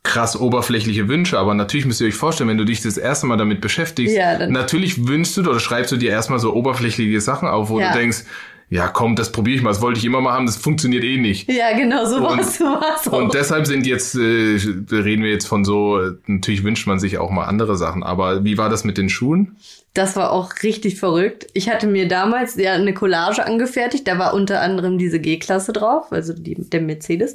[0.03, 3.37] krass oberflächliche Wünsche, aber natürlich müsst ihr euch vorstellen, wenn du dich das erste Mal
[3.37, 4.17] damit beschäftigst,
[4.49, 8.25] natürlich wünschst du oder schreibst du dir erstmal so oberflächliche Sachen auf, wo du denkst,
[8.71, 11.17] ja komm, das probiere ich mal, das wollte ich immer mal haben, das funktioniert eh
[11.19, 11.51] nicht.
[11.51, 12.59] Ja, genau, so Und- war's,
[13.05, 13.11] so.
[13.17, 14.59] Und deshalb sind jetzt, äh,
[14.91, 18.45] reden wir jetzt von so, äh, natürlich wünscht man sich auch mal andere Sachen, aber
[18.45, 19.57] wie war das mit den Schuhen?
[19.95, 21.47] Das war auch richtig verrückt.
[21.55, 24.07] Ich hatte mir damals ja eine Collage angefertigt.
[24.07, 27.35] Da war unter anderem diese G-Klasse drauf, also die, der Mercedes.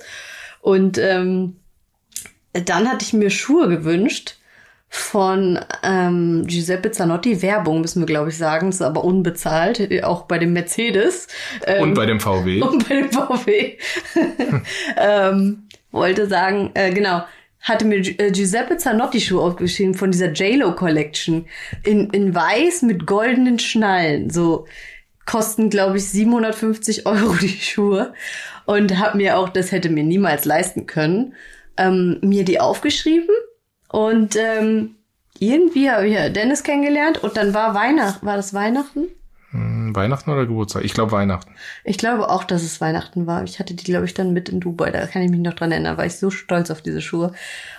[0.61, 1.57] Und ähm,
[2.53, 4.37] dann hatte ich mir Schuhe gewünscht
[4.95, 7.41] von ähm, Giuseppe Zanotti.
[7.41, 8.67] Werbung müssen wir, glaube ich, sagen.
[8.67, 11.27] Das ist aber unbezahlt, auch bei dem Mercedes.
[11.65, 12.61] Ähm, Und bei dem VW?
[12.61, 13.71] und bei dem VW.
[14.97, 17.23] ähm, wollte sagen, äh, genau,
[17.59, 21.45] hatte mir Gi- äh, Giuseppe Zanotti Schuhe aufgeschrieben von dieser JLo Collection.
[21.83, 24.29] In, in weiß mit goldenen Schnallen.
[24.29, 24.67] So
[25.25, 28.13] kosten, glaube ich, 750 Euro die Schuhe.
[28.65, 31.33] Und habe mir auch, das hätte mir niemals leisten können,
[31.77, 33.29] ähm, mir die aufgeschrieben.
[33.93, 34.95] Und ähm,
[35.37, 39.03] irgendwie habe ich ja Dennis kennengelernt und dann war Weihnachten, war das Weihnachten?
[39.51, 40.83] Hm, Weihnachten oder Geburtstag?
[40.83, 41.53] Ich glaube Weihnachten.
[41.83, 43.43] Ich glaube auch, dass es Weihnachten war.
[43.43, 44.89] Ich hatte die, glaube ich, dann mit in Dubai.
[44.89, 45.97] Da kann ich mich noch dran erinnern.
[45.97, 47.33] War ich so stolz auf diese Schuhe.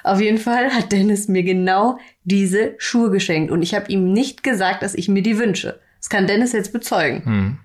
[0.05, 3.50] Auf jeden Fall hat Dennis mir genau diese Schuhe geschenkt.
[3.50, 5.81] Und ich habe ihm nicht gesagt, dass ich mir die wünsche.
[5.98, 7.24] Das kann Dennis jetzt bezeugen.
[7.24, 7.59] Hm,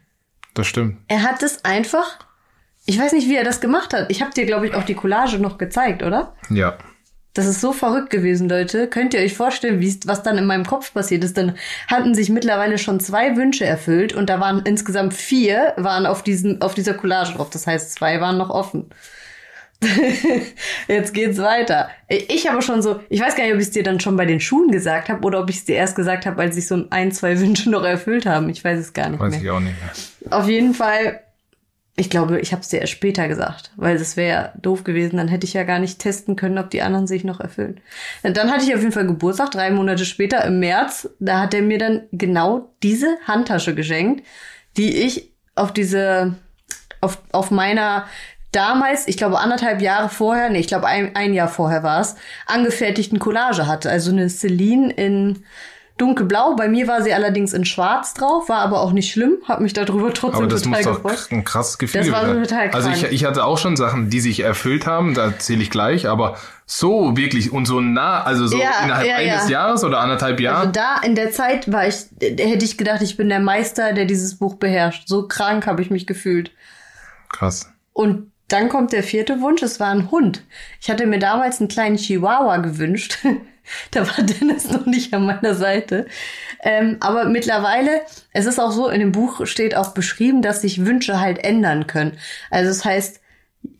[0.55, 0.97] das stimmt.
[1.07, 2.17] Er hat es einfach.
[2.87, 4.09] Ich weiß nicht, wie er das gemacht hat.
[4.09, 6.33] Ich habe dir, glaube ich, auch die Collage noch gezeigt, oder?
[6.49, 6.79] Ja.
[7.33, 8.87] Das ist so verrückt gewesen, Leute.
[8.87, 11.37] Könnt ihr euch vorstellen, wie was dann in meinem Kopf passiert ist?
[11.37, 11.55] Dann
[11.87, 16.61] hatten sich mittlerweile schon zwei Wünsche erfüllt und da waren insgesamt vier waren auf diesen
[16.61, 17.49] auf dieser Collage drauf.
[17.51, 18.89] Das heißt, zwei waren noch offen.
[20.87, 21.89] Jetzt geht's weiter.
[22.09, 24.25] Ich aber schon so, ich weiß gar nicht, ob ich es dir dann schon bei
[24.25, 26.85] den Schuhen gesagt habe oder ob ich es dir erst gesagt habe, als sich so
[26.89, 28.49] ein, zwei Wünsche noch erfüllt haben.
[28.49, 29.41] Ich weiß es gar nicht Weiß mehr.
[29.41, 30.37] ich auch nicht mehr.
[30.37, 31.21] Auf jeden Fall,
[31.99, 35.17] ich glaube, ich habe es dir erst später gesagt, weil das wäre ja doof gewesen.
[35.17, 37.81] Dann hätte ich ja gar nicht testen können, ob die anderen sich noch erfüllen.
[38.23, 41.09] Und dann hatte ich auf jeden Fall Geburtstag, drei Monate später im März.
[41.19, 44.25] Da hat er mir dann genau diese Handtasche geschenkt,
[44.77, 46.35] die ich auf diese,
[47.01, 48.05] auf, auf meiner
[48.53, 52.15] damals, ich glaube anderthalb Jahre vorher, nee, ich glaube ein, ein Jahr vorher war es,
[52.45, 53.89] angefertigten Collage hatte.
[53.89, 55.43] Also eine Celine in
[55.99, 56.55] dunkelblau.
[56.55, 59.73] Bei mir war sie allerdings in schwarz drauf, war aber auch nicht schlimm, hab mich
[59.73, 61.27] darüber trotzdem Aber das total muss doch gefreut.
[61.31, 62.43] ein krasses Gefühl Das war sein.
[62.43, 63.13] total Also ich, krank.
[63.13, 67.17] ich hatte auch schon Sachen, die sich erfüllt haben, da zähle ich gleich, aber so
[67.17, 69.59] wirklich und so nah, also so Ja, innerhalb ja, eines ja.
[69.61, 70.71] Jahres oder anderthalb Also Jahren.
[70.73, 74.35] da in der Zeit war ich, hätte ich gedacht, ich bin der Meister, der dieses
[74.37, 75.07] Buch beherrscht.
[75.07, 76.51] So krank habe ich mich gefühlt.
[77.31, 77.71] Krass.
[77.93, 80.43] Und dann kommt der vierte Wunsch, es war ein Hund.
[80.81, 83.19] Ich hatte mir damals einen kleinen Chihuahua gewünscht.
[83.91, 86.05] da war Dennis noch nicht an meiner Seite.
[86.63, 88.01] Ähm, aber mittlerweile,
[88.33, 91.87] es ist auch so, in dem Buch steht auch beschrieben, dass sich Wünsche halt ändern
[91.87, 92.17] können.
[92.49, 93.21] Also das heißt,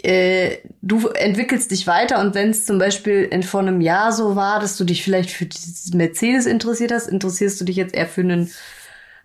[0.03, 4.36] äh, du entwickelst dich weiter und wenn es zum Beispiel in, vor einem Jahr so
[4.36, 8.08] war, dass du dich vielleicht für dieses Mercedes interessiert hast, interessierst du dich jetzt eher
[8.08, 8.51] für einen,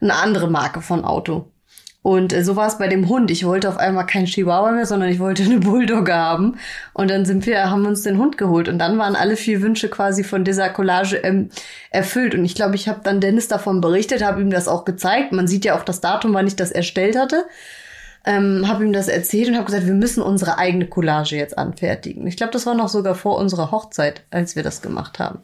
[0.00, 1.50] eine andere Marke von Auto.
[2.04, 3.30] Und äh, so war es bei dem Hund.
[3.30, 6.58] Ich wollte auf einmal keinen Chihuahua mehr, sondern ich wollte eine Bulldogge haben.
[6.92, 8.68] Und dann sind wir, haben uns den Hund geholt.
[8.68, 11.48] Und dann waren alle vier Wünsche quasi von dieser Collage ähm,
[11.88, 12.34] erfüllt.
[12.34, 15.32] Und ich glaube, ich habe dann Dennis davon berichtet, habe ihm das auch gezeigt.
[15.32, 17.46] Man sieht ja auch das Datum, wann ich das erstellt hatte.
[18.26, 22.26] Ähm, habe ihm das erzählt und habe gesagt, wir müssen unsere eigene Collage jetzt anfertigen.
[22.26, 25.38] Ich glaube, das war noch sogar vor unserer Hochzeit, als wir das gemacht haben.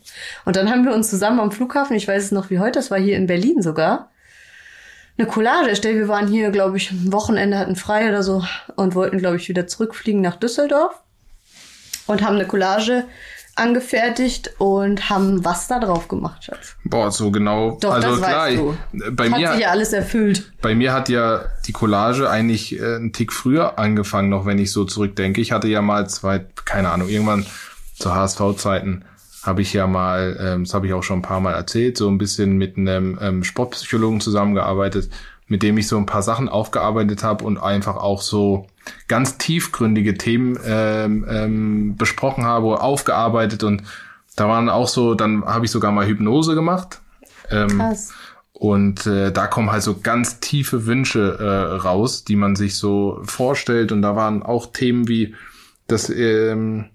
[0.45, 2.91] Und dann haben wir uns zusammen am Flughafen, ich weiß es noch wie heute, das
[2.91, 4.10] war hier in Berlin sogar,
[5.21, 5.97] eine Collage erstellt.
[5.97, 8.43] Wir waren hier, glaube ich, ein Wochenende hatten frei oder so
[8.77, 10.95] und wollten, glaube ich, wieder zurückfliegen nach Düsseldorf
[12.07, 13.05] und haben eine Collage
[13.57, 16.77] angefertigt und haben was da drauf gemacht, Schatz.
[16.85, 17.77] Boah, so genau.
[17.81, 18.77] Doch, also das klar, weißt du.
[19.13, 20.53] bei Hat mir, sich ja alles erfüllt.
[20.63, 24.73] bei mir hat ja die Collage eigentlich äh, einen Tick früher angefangen, noch wenn ich
[24.73, 25.43] so zurückdenke.
[25.43, 27.45] Ich hatte ja mal zwei, keine Ahnung, irgendwann
[27.99, 29.05] zu HSV-Zeiten
[29.43, 32.09] habe ich ja mal, ähm, das habe ich auch schon ein paar Mal erzählt, so
[32.09, 35.11] ein bisschen mit einem ähm, Sportpsychologen zusammengearbeitet,
[35.47, 38.67] mit dem ich so ein paar Sachen aufgearbeitet habe und einfach auch so
[39.09, 43.83] ganz tiefgründige Themen ähm, ähm, besprochen habe, aufgearbeitet und
[44.37, 47.01] da waren auch so, dann habe ich sogar mal Hypnose gemacht.
[47.51, 48.13] Ähm, Krass.
[48.53, 53.21] und äh, da kommen halt so ganz tiefe Wünsche äh, raus, die man sich so
[53.25, 53.93] vorstellt.
[53.93, 55.35] Und da waren auch Themen wie
[55.89, 56.87] das, ähm,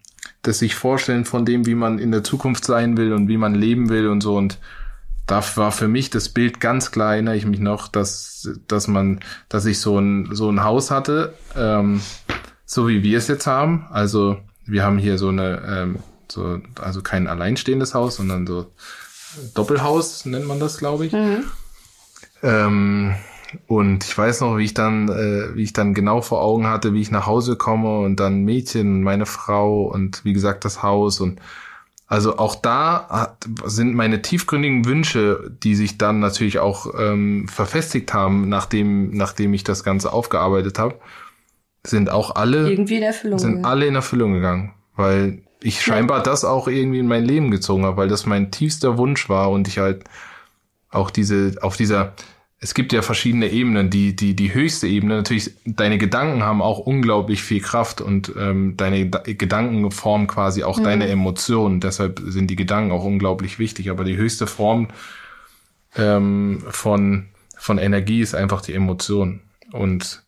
[0.47, 3.55] das sich vorstellen von dem, wie man in der Zukunft sein will und wie man
[3.55, 4.37] leben will und so.
[4.37, 4.59] Und
[5.27, 9.21] da war für mich das Bild ganz klar, erinnere ich mich noch, dass, dass man,
[9.49, 12.01] dass ich so ein, so ein Haus hatte, ähm,
[12.65, 13.87] so wie wir es jetzt haben.
[13.89, 15.99] Also wir haben hier so eine, ähm,
[16.31, 18.71] so, also kein alleinstehendes Haus, sondern so
[19.53, 21.13] Doppelhaus nennt man das, glaube ich.
[22.43, 23.15] Ähm,
[23.67, 26.93] und ich weiß noch, wie ich dann, äh, wie ich dann genau vor Augen hatte,
[26.93, 31.19] wie ich nach Hause komme und dann Mädchen, meine Frau und wie gesagt das Haus
[31.19, 31.39] und
[32.07, 38.13] also auch da hat, sind meine tiefgründigen Wünsche, die sich dann natürlich auch ähm, verfestigt
[38.13, 40.95] haben, nachdem, nachdem ich das Ganze aufgearbeitet habe,
[41.83, 43.39] sind auch alle Irgendwie in Erfüllung.
[43.39, 43.65] sind gegangen.
[43.65, 47.97] alle in Erfüllung gegangen, weil ich scheinbar das auch irgendwie in mein Leben gezogen habe,
[47.97, 50.03] weil das mein tiefster Wunsch war und ich halt
[50.91, 52.13] auch diese auf dieser
[52.65, 56.79] es gibt ja verschiedene Ebenen, die die die höchste Ebene natürlich deine Gedanken haben auch
[56.79, 62.47] unglaublich viel Kraft und ähm, deine Da- Gedanken formen quasi auch deine Emotionen, deshalb sind
[62.49, 64.87] die Gedanken auch unglaublich wichtig, aber die höchste Form
[65.95, 69.41] ähm, von von Energie ist einfach die Emotion.
[69.71, 70.23] Und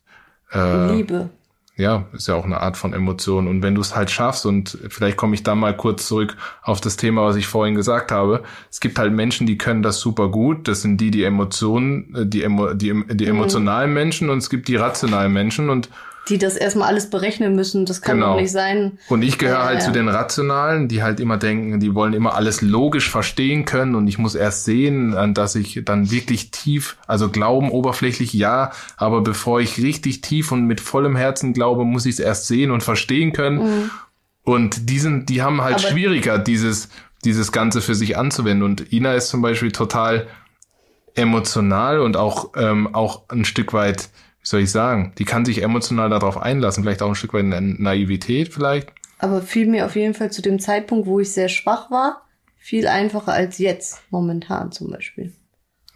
[0.52, 1.30] äh, Liebe.
[1.78, 3.46] Ja, ist ja auch eine Art von Emotion.
[3.46, 6.80] Und wenn du es halt schaffst, und vielleicht komme ich da mal kurz zurück auf
[6.80, 10.28] das Thema, was ich vorhin gesagt habe, es gibt halt Menschen, die können das super
[10.28, 10.66] gut.
[10.66, 14.66] Das sind die, die Emotionen, äh, die, Emo, die, die emotionalen Menschen und es gibt
[14.66, 15.70] die rationalen Menschen.
[15.70, 15.88] Und,
[16.28, 17.86] Die das erstmal alles berechnen müssen.
[17.86, 18.34] Das kann Genau.
[18.34, 18.98] doch nicht sein.
[19.08, 19.84] und ich gehöre halt ja.
[19.86, 24.08] zu den Rationalen, die halt immer denken, die wollen immer alles logisch verstehen können und
[24.08, 29.20] ich muss erst sehen, an dass ich dann wirklich tief, also glauben oberflächlich ja, aber
[29.22, 32.82] bevor ich richtig tief und mit vollem Herzen glaube, muss ich es erst sehen und
[32.82, 33.90] verstehen können.
[34.44, 36.88] Und die sind, die haben halt Aber- schwieriger, dieses,
[37.24, 38.62] dieses Ganze für sich anzuwenden.
[38.64, 40.26] Und Ina ist zum Beispiel total
[41.14, 44.08] emotional und auch, ähm, auch ein Stück weit,
[44.48, 47.60] soll ich sagen, die kann sich emotional darauf einlassen, vielleicht auch ein Stück weit Na
[47.60, 48.90] Naivität vielleicht.
[49.18, 52.22] Aber fiel mir auf jeden Fall zu dem Zeitpunkt, wo ich sehr schwach war,
[52.56, 55.34] viel einfacher als jetzt, momentan zum Beispiel.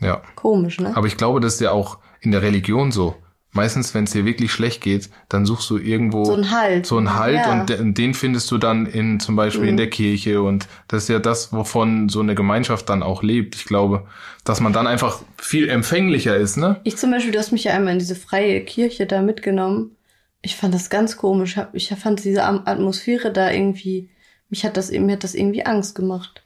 [0.00, 0.20] Ja.
[0.34, 0.94] Komisch, ne?
[0.94, 3.14] Aber ich glaube, das ist ja auch in der Religion so.
[3.54, 6.86] Meistens, wenn es dir wirklich schlecht geht, dann suchst du irgendwo So ein Halt.
[6.86, 7.54] so einen Halt Ja.
[7.54, 7.60] Mhm.
[7.60, 11.08] und de- den findest du dann in zum Beispiel in der Kirche und das ist
[11.10, 13.54] ja das, wovon so eine Gemeinschaft dann auch lebt.
[13.54, 14.06] Ich glaube,
[14.44, 16.80] dass man dann einfach viel empfänglicher ist, ne?
[16.84, 19.96] Ich zum Beispiel, du hast mich ja einmal in diese freie Kirche da mitgenommen.
[20.40, 21.56] Ich fand das ganz komisch.
[21.74, 24.08] Ich fand diese Atmosphäre da irgendwie,
[24.48, 26.41] mich hat das, mir hat das irgendwie Angst gemacht.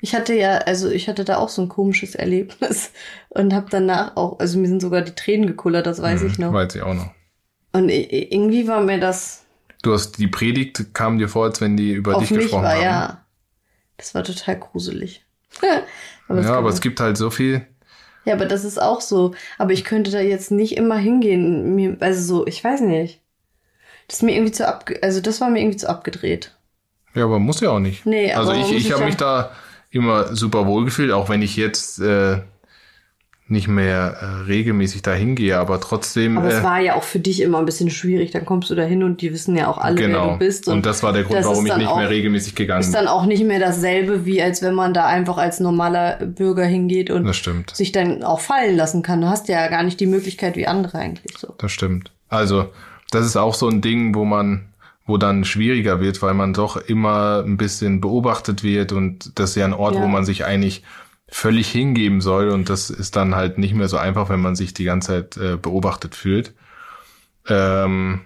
[0.00, 2.90] Ich hatte ja, also ich hatte da auch so ein komisches Erlebnis
[3.30, 6.52] und habe danach auch, also mir sind sogar die Tränen gekullert, das weiß ich noch.
[6.52, 7.10] Weiß ich auch noch.
[7.72, 9.44] Und irgendwie war mir das
[9.82, 12.82] Du hast die Predigt kam dir vor, als wenn die über dich gesprochen war, haben.
[12.82, 13.24] ja.
[13.96, 15.24] Das war total gruselig.
[16.28, 17.66] aber ja, aber es gibt halt so viel.
[18.24, 19.34] ja, aber das ist auch so.
[19.58, 21.74] Aber ich könnte da jetzt nicht immer hingehen.
[21.74, 23.20] Mir, also so, ich weiß nicht.
[24.06, 26.54] Das ist mir irgendwie zu abge also das war mir irgendwie zu abgedreht.
[27.14, 28.06] Ja, aber muss ja auch nicht.
[28.06, 29.52] Nee, Also aber ich, muss ich ich habe mich da
[29.92, 32.40] immer super wohl gefühlt, auch wenn ich jetzt äh,
[33.48, 36.38] nicht mehr äh, regelmäßig da hingehe, aber trotzdem.
[36.38, 38.30] Aber äh, es war ja auch für dich immer ein bisschen schwierig.
[38.30, 40.30] Dann kommst du da hin und die wissen ja auch alle, wer genau.
[40.32, 40.68] du bist.
[40.68, 42.94] Und, das war der Grund, warum ist ich nicht auch- mehr regelmäßig gegangen ist bin.
[42.94, 47.10] dann auch nicht mehr dasselbe, wie als wenn man da einfach als normaler Bürger hingeht
[47.10, 47.30] und
[47.72, 49.20] sich dann auch fallen lassen kann.
[49.20, 51.54] Du hast ja gar nicht die Möglichkeit wie andere eigentlich so.
[51.58, 52.10] Das stimmt.
[52.28, 52.70] Also,
[53.10, 54.71] das ist auch so ein Ding, wo man,
[55.06, 59.56] wo dann schwieriger wird, weil man doch immer ein bisschen beobachtet wird und das ist
[59.56, 60.02] ja ein Ort, Ja.
[60.02, 60.82] wo man sich eigentlich
[61.28, 64.74] völlig hingeben soll und das ist dann halt nicht mehr so einfach, wenn man sich
[64.74, 66.54] die ganze Zeit äh, beobachtet fühlt.
[67.48, 68.22] Ähm,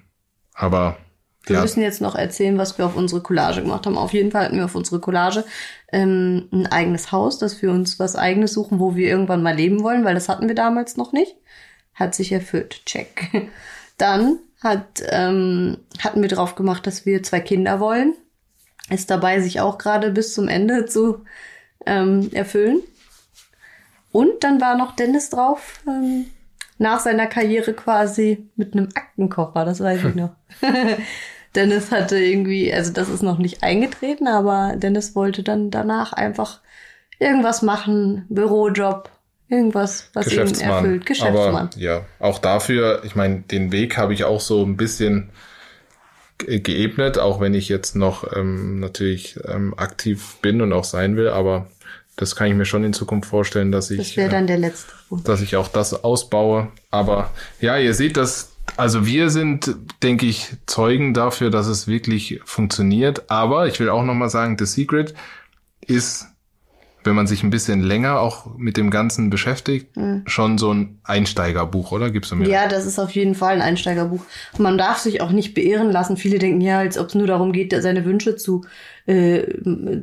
[0.54, 0.96] aber
[1.46, 3.96] Wir ja, müssen jetzt noch erzählen, was wir auf unsere Collage gemacht haben.
[3.96, 5.44] Auf jeden Fall hatten wir auf unsere Collage
[5.92, 9.82] ähm, ein eigenes Haus, dass wir uns was eigenes suchen, wo wir irgendwann mal leben
[9.82, 11.36] wollen, weil das hatten wir damals noch nicht.
[11.94, 12.84] Hat sich erfüllt.
[12.86, 13.30] Check.
[13.98, 18.14] Dann hat, ähm, hatten wir drauf gemacht, dass wir zwei Kinder wollen.
[18.90, 21.24] Ist dabei, sich auch gerade bis zum Ende zu
[21.86, 22.80] ähm, erfüllen.
[24.12, 26.26] Und dann war noch Dennis drauf, ähm,
[26.78, 30.34] nach seiner Karriere quasi mit einem Aktenkocher, das weiß ich noch.
[31.54, 36.60] Dennis hatte irgendwie, also das ist noch nicht eingetreten, aber Dennis wollte dann danach einfach
[37.18, 39.10] irgendwas machen, Bürojob,
[39.48, 41.06] irgendwas, was ihn erfüllt.
[41.06, 41.68] Geschäftsmann.
[41.68, 45.30] Aber ja, auch dafür, ich meine, den Weg habe ich auch so ein bisschen
[46.38, 51.16] ge- geebnet, auch wenn ich jetzt noch ähm, natürlich ähm, aktiv bin und auch sein
[51.16, 51.66] will, aber
[52.16, 54.56] das kann ich mir schon in Zukunft vorstellen, dass ich das wäre äh, dann der
[54.58, 55.28] letzte Punkt.
[55.28, 56.68] dass ich auch das ausbaue.
[56.90, 57.30] Aber
[57.60, 63.30] ja, ihr seht das, also wir sind, denke ich, Zeugen dafür, dass es wirklich funktioniert.
[63.30, 65.12] Aber ich will auch nochmal sagen, The Secret
[65.86, 66.24] ist,
[67.06, 69.88] wenn man sich ein bisschen länger auch mit dem Ganzen beschäftigt,
[70.26, 72.10] schon so ein Einsteigerbuch, oder?
[72.10, 72.48] Gibst du mir?
[72.48, 74.22] Ja, das ist auf jeden Fall ein Einsteigerbuch.
[74.58, 76.16] Man darf sich auch nicht beirren lassen.
[76.16, 78.64] Viele denken ja, als ob es nur darum geht, seine Wünsche zu,
[79.06, 79.44] äh,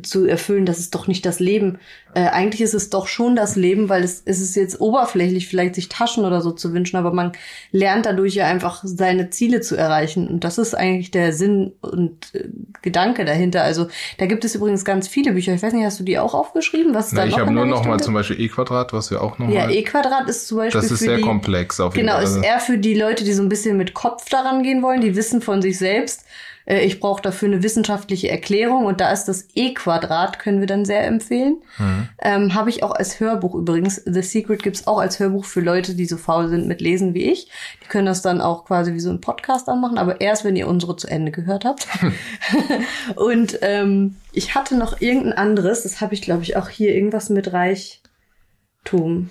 [0.01, 0.65] zu erfüllen.
[0.65, 1.77] Das ist doch nicht das Leben.
[2.15, 5.75] Äh, eigentlich ist es doch schon das Leben, weil es, es ist jetzt oberflächlich, vielleicht
[5.75, 7.31] sich Taschen oder so zu wünschen, aber man
[7.71, 10.27] lernt dadurch ja einfach seine Ziele zu erreichen.
[10.27, 12.45] Und das ist eigentlich der Sinn und äh,
[12.81, 13.63] Gedanke dahinter.
[13.63, 13.87] Also
[14.19, 15.53] da gibt es übrigens ganz viele Bücher.
[15.53, 16.93] Ich weiß nicht, hast du die auch aufgeschrieben?
[16.93, 19.49] Was Na, da ich habe nur noch mal zum Beispiel E-Quadrat, was wir auch noch
[19.49, 19.69] Ja.
[19.69, 22.25] E-Quadrat ist zum Beispiel das ist für sehr die, komplex auf jeden Genau, Fall.
[22.25, 25.15] ist eher für die Leute, die so ein bisschen mit Kopf daran gehen wollen, die
[25.15, 26.25] wissen von sich selbst,
[26.65, 31.06] ich brauche dafür eine wissenschaftliche Erklärung und da ist das E-Quadrat, können wir dann sehr
[31.06, 31.62] empfehlen.
[31.78, 32.10] Mhm.
[32.21, 34.02] Ähm, Habe ich auch als Hörbuch übrigens.
[34.06, 37.32] The Secret gibt's auch als Hörbuch für Leute, die so faul sind mit Lesen wie
[37.32, 37.49] ich.
[37.84, 40.67] Die können das dann auch quasi wie so ein Podcast anmachen, aber erst, wenn ihr
[40.67, 41.88] unsere zu Ende gehört habt.
[43.15, 47.30] und ähm, ich hatte noch irgendein anderes, das habe ich glaube ich auch hier, irgendwas
[47.30, 49.30] mit Reichtum.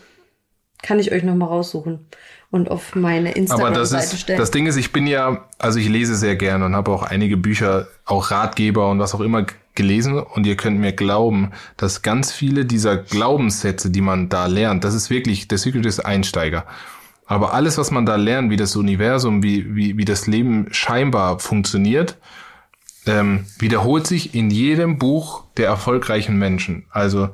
[0.83, 2.07] Kann ich euch noch mal raussuchen
[2.53, 4.38] und auf meine Aber das Instagram-Seite ist, stellen.
[4.38, 7.38] das Ding ist, ich bin ja, also ich lese sehr gerne und habe auch einige
[7.38, 12.31] Bücher, auch Ratgeber und was auch immer gelesen und ihr könnt mir glauben, dass ganz
[12.31, 16.67] viele dieser Glaubenssätze, die man da lernt, das ist wirklich, der Secret ist Einsteiger.
[17.25, 21.38] Aber alles, was man da lernt, wie das Universum, wie, wie, wie das Leben scheinbar
[21.38, 22.19] funktioniert,
[23.07, 26.85] ähm, wiederholt sich in jedem Buch der erfolgreichen Menschen.
[26.91, 27.31] Also,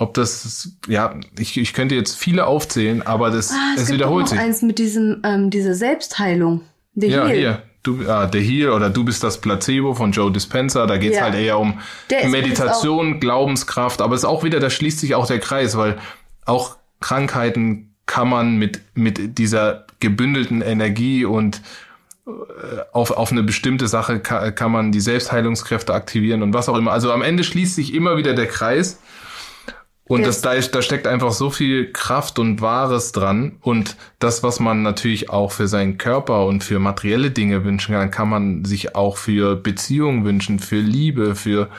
[0.00, 3.98] ob das, ja, ich, ich könnte jetzt viele aufzählen, aber das, ah, es, es gibt
[3.98, 4.38] wiederholt sich.
[4.38, 6.62] eins mit diesem, ähm, dieser Selbstheilung.
[6.94, 7.36] The Ja, Heal.
[7.38, 7.62] hier.
[7.82, 10.86] Du, ah, der Heal oder Du bist das Placebo von Joe Dispenza.
[10.86, 11.24] Da geht's Ja.
[11.24, 11.78] halt eher um
[12.10, 14.02] Der Meditation, Glaubenskraft.
[14.02, 15.98] Aber es ist auch wieder, da schließt sich auch der Kreis, weil
[16.44, 21.62] auch Krankheiten kann man mit, mit dieser gebündelten Energie und
[22.26, 22.30] äh,
[22.92, 26.92] auf, auf eine bestimmte Sache kann, kann man die Selbstheilungskräfte aktivieren und was auch immer.
[26.92, 28.98] Also am Ende schließt sich immer wieder der Kreis.
[30.10, 33.58] Und das, da, da steckt einfach so viel Kraft und Wahres dran.
[33.60, 38.10] Und das, was man natürlich auch für seinen Körper und für materielle Dinge wünschen kann,
[38.10, 41.70] kann man sich auch für Beziehungen wünschen, für Liebe, für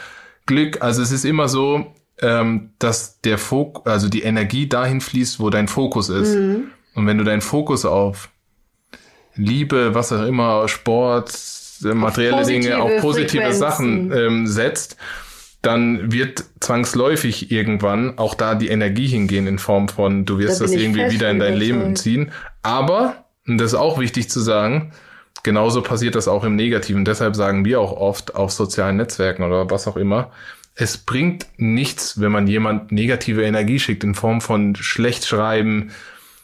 [0.46, 0.82] Glück.
[0.82, 5.50] Also es ist immer so, ähm, dass der Fokus, also die Energie dahin fließt, wo
[5.50, 6.34] dein Fokus ist.
[6.96, 8.30] Und wenn du deinen Fokus auf
[9.36, 11.38] Liebe, was auch immer, Sport,
[11.84, 14.36] äh, materielle Dinge, positive auf positive Sachen Frequenzen.
[14.36, 14.96] ähm, setzt,
[15.62, 20.65] dann wird zwangsläufig irgendwann auch da die Energie hingehen in Form von, du wirst Da
[20.65, 21.97] das irgendwie wieder in dein Leben überzeugt.
[21.99, 22.31] ziehen.
[22.63, 24.91] Aber, und das ist auch wichtig zu sagen,
[25.43, 27.05] genauso passiert das auch im Negativen.
[27.05, 30.31] Deshalb sagen wir auch oft auf sozialen Netzwerken oder was auch immer,
[30.73, 35.91] es bringt nichts, wenn man jemand negative Energie schickt in Form von schlecht schreiben,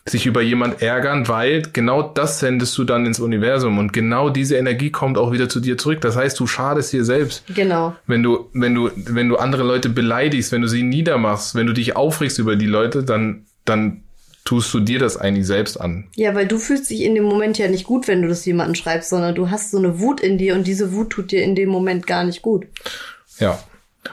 [0.10, 4.56] sich über jemand ärgern, weil genau das sendest du dann ins Universum und genau diese
[4.58, 6.02] Energie kommt auch wieder zu dir zurück.
[6.02, 7.44] Das heißt, du schadest dir selbst.
[7.54, 7.96] Genau.
[8.08, 11.74] Wenn du, wenn du, wenn du andere Leute beleidigst, wenn du sie niedermachst, wenn du
[11.74, 14.04] dich aufregst über die Leute, dann, dann
[14.48, 16.08] tust du dir das eigentlich selbst an.
[16.16, 18.76] Ja, weil du fühlst dich in dem Moment ja nicht gut, wenn du das jemandem
[18.76, 21.54] schreibst, sondern du hast so eine Wut in dir und diese Wut tut dir in
[21.54, 22.66] dem Moment gar nicht gut.
[23.40, 23.60] Ja.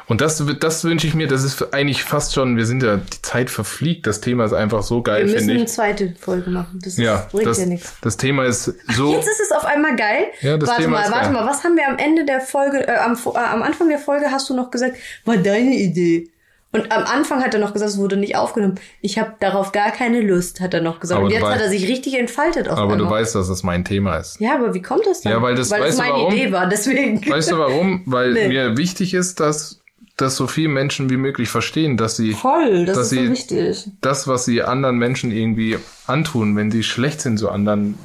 [0.07, 3.23] Und das, das wünsche ich mir, das ist eigentlich fast schon, wir sind ja, die
[3.23, 5.69] Zeit verfliegt, das Thema ist einfach so geil, Wir müssen finde eine ich.
[5.69, 6.79] zweite Folge machen.
[6.83, 7.93] Das Ja, ist, bringt das, ja nichts.
[8.03, 10.27] das Thema ist so, Jetzt ist es auf einmal geil.
[10.41, 11.33] Ja, das warte Thema mal, ist warte geil.
[11.33, 14.31] mal, was haben wir am Ende der Folge, äh, am, äh, am Anfang der Folge
[14.31, 16.31] hast du noch gesagt, war deine Idee.
[16.73, 18.81] Und am Anfang hat er noch gesagt, es wurde nicht aufgenommen.
[19.01, 21.19] Ich habe darauf gar keine Lust, hat er noch gesagt.
[21.19, 23.21] Aber Und du jetzt hat weißt- er sich richtig entfaltet auf aber du einmal.
[23.21, 24.41] weißt, dass das mein Thema ist.
[24.41, 25.35] ja, aber wie kommt das dann?
[25.35, 26.33] Ja, weil das- weil das du meine warum?
[26.35, 27.31] Idee war, deswegen.
[27.31, 28.03] Weißt du warum?
[28.07, 28.49] Weil Nee.
[28.49, 29.84] mir wichtig ist, dass,
[30.17, 33.31] dass so viele Menschen wie möglich verstehen, dass sie Voll, das dass ist so sie-
[33.31, 33.85] wichtig.
[34.01, 37.99] das, was sie anderen Menschen irgendwie antun, wenn sie schlecht sind, so anderen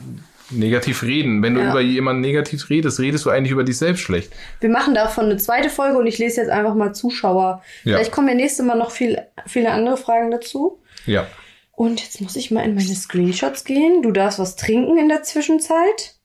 [0.52, 1.44] negativ reden.
[1.44, 1.70] Wenn du Ja.
[1.70, 4.34] über jemanden negativ redest, redest du eigentlich über dich selbst schlecht.
[4.60, 7.62] Wir machen davon eine zweite Folge und ich lese jetzt einfach mal Zuschauer.
[7.84, 7.98] Ja.
[7.98, 10.80] Vielleicht kommen ja nächstes Mal noch viel, viele andere Fragen dazu.
[11.06, 11.28] Ja.
[11.74, 14.02] Und jetzt muss ich mal in meine Screenshots gehen.
[14.02, 16.16] Du darfst was trinken in der Zwischenzeit.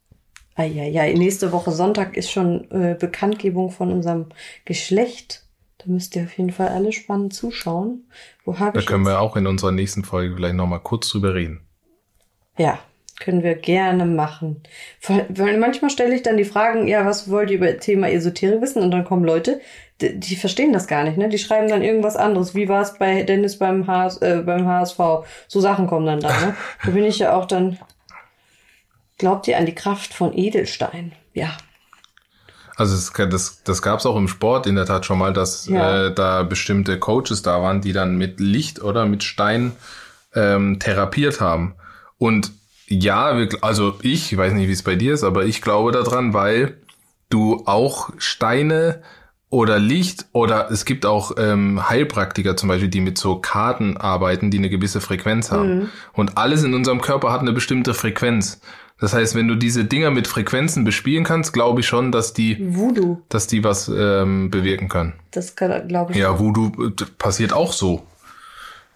[0.57, 4.27] Eieiei, nächste Woche Sonntag ist schon äh, Bekanntgebung von unserem
[4.65, 5.44] Geschlecht.
[5.85, 8.09] Da müsst ihr auf jeden Fall alle spannend zuschauen.
[8.45, 9.13] Wo habe Da ich können jetzt?
[9.13, 11.61] wir auch in unserer nächsten Folge vielleicht nochmal kurz drüber reden.
[12.57, 12.79] Ja,
[13.21, 14.63] können wir gerne machen.
[15.29, 18.83] Weil manchmal stelle ich dann die Fragen, ja, was wollt ihr über Thema Esoterik wissen?
[18.83, 19.61] Und dann kommen Leute,
[20.01, 21.29] die, die verstehen das gar nicht, ne?
[21.29, 22.55] Die schreiben dann irgendwas anderes.
[22.55, 24.99] Wie war es bei Dennis beim, HS, äh, beim HSV?
[25.49, 26.57] So Sachen kommen dann da, ne?
[26.85, 27.79] Da bin ich ja auch dann.
[29.19, 31.13] Glaubt ihr an die Kraft von Edelstein?
[31.35, 31.57] Ja.
[32.77, 35.67] Also es, das, das gab es auch im Sport in der Tat schon mal, dass
[35.67, 36.07] Ja.
[36.07, 39.73] äh, da bestimmte Coaches da waren, die dann mit Licht oder mit Stein
[40.35, 41.75] ähm, therapiert haben.
[42.19, 42.51] Und
[42.89, 45.93] ja, wir, also ich, ich weiß nicht, wie es bei dir ist, aber ich glaube
[45.93, 46.77] daran, weil
[47.31, 49.03] du auch Steine
[49.51, 54.51] oder Licht oder es gibt auch ähm, Heilpraktiker zum Beispiel, die mit so Karten arbeiten,
[54.51, 55.91] die eine gewisse Frequenz haben.
[56.13, 58.61] Und alles in unserem Körper hat eine bestimmte Frequenz.
[59.01, 62.59] Das heißt, wenn du diese Dinger mit Frequenzen bespielen kannst, glaube ich schon, dass die,
[62.61, 65.15] Voodoo, dass die was ähm, bewirken können.
[65.33, 66.19] das glaube ich.
[66.19, 68.07] Ja, Voodoo äh, passiert auch so.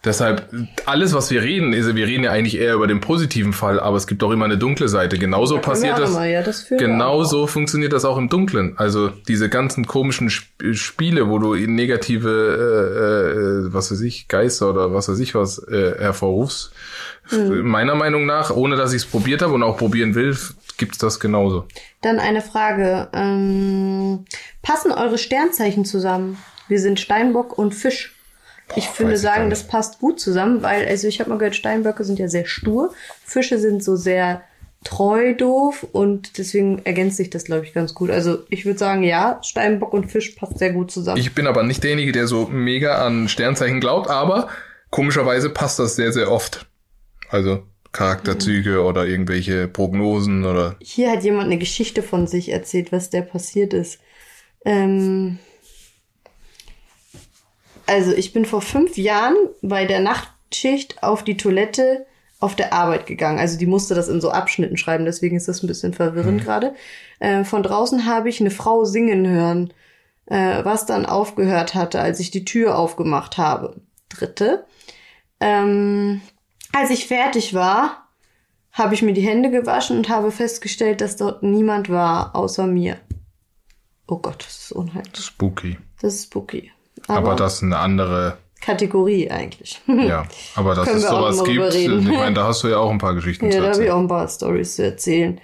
[0.05, 0.49] Deshalb,
[0.86, 3.96] alles, was wir reden, ist, wir reden ja eigentlich eher über den positiven Fall, aber
[3.96, 5.18] es gibt auch immer eine dunkle Seite.
[5.18, 6.12] Genauso wir passiert das.
[6.12, 6.68] Mal, ja, das.
[6.68, 8.74] Genauso funktioniert das auch im Dunklen.
[8.76, 14.70] Also diese ganzen komischen Sp Spiele, wo du negative, äh, äh, was weiß ich, Geister
[14.70, 16.72] oder was weiß ich was äh, hervorrufst.
[17.30, 20.36] Meiner Meinung nach, ohne dass ich es probiert habe und auch probieren will,
[20.76, 21.66] gibt's das genauso.
[22.00, 23.08] Dann eine Frage.
[23.12, 24.24] Ähm,
[24.62, 26.38] passen eure Sternzeichen zusammen?
[26.68, 28.14] Wir sind Steinbock und Fisch.
[28.76, 31.38] Ich finde weiß ich gar sagen, das passt gut zusammen, weil, also ich habe mal
[31.38, 32.92] gehört, Steinböcke sind ja sehr stur,
[33.24, 34.42] Fische sind so sehr
[34.84, 38.10] treu doof und deswegen ergänzt sich das, glaube ich, ganz gut.
[38.10, 41.18] Also ich würde sagen, ja, Steinbock und Fisch passt sehr gut zusammen.
[41.18, 44.48] Ich bin aber nicht derjenige, der so mega an Sternzeichen glaubt, aber
[44.90, 46.67] komischerweise passt das sehr, sehr oft.
[47.30, 47.62] Also
[47.92, 53.22] Charakterzüge oder irgendwelche Prognosen oder Hier hat jemand eine Geschichte von sich erzählt, was der
[53.22, 54.00] passiert ist.
[54.64, 55.38] Ähm,
[57.86, 62.06] also ich bin vor fünf Jahren bei der Nachtschicht auf die Toilette
[62.40, 63.38] auf der Arbeit gegangen.
[63.38, 66.74] Also die musste das in so Abschnitten schreiben, deswegen ist das ein bisschen verwirrend gerade.
[67.18, 69.72] Äh, von draußen habe ich eine Frau singen hören,
[70.26, 73.80] äh, was dann aufgehört hatte, als ich die Tür aufgemacht habe.
[74.08, 74.66] Dritte.
[75.40, 76.20] Ähm,
[76.72, 78.08] als ich fertig war,
[78.72, 82.98] habe ich mir die Hände gewaschen und habe festgestellt, dass dort niemand war außer mir.
[84.06, 85.16] Oh Gott, das ist unheimlich.
[85.16, 85.78] Spooky.
[86.00, 86.70] Das ist spooky.
[87.06, 89.80] Aber, das ist eine andere, Kategorie eigentlich.
[89.86, 90.26] ja.
[90.54, 93.46] Aber dass es sowas gibt, ich meine, da hast du ja auch ein paar Geschichten
[93.46, 93.92] Ja, zu da habe ich erzählen.
[93.92, 95.40] auch ein paar Stories zu erzählen.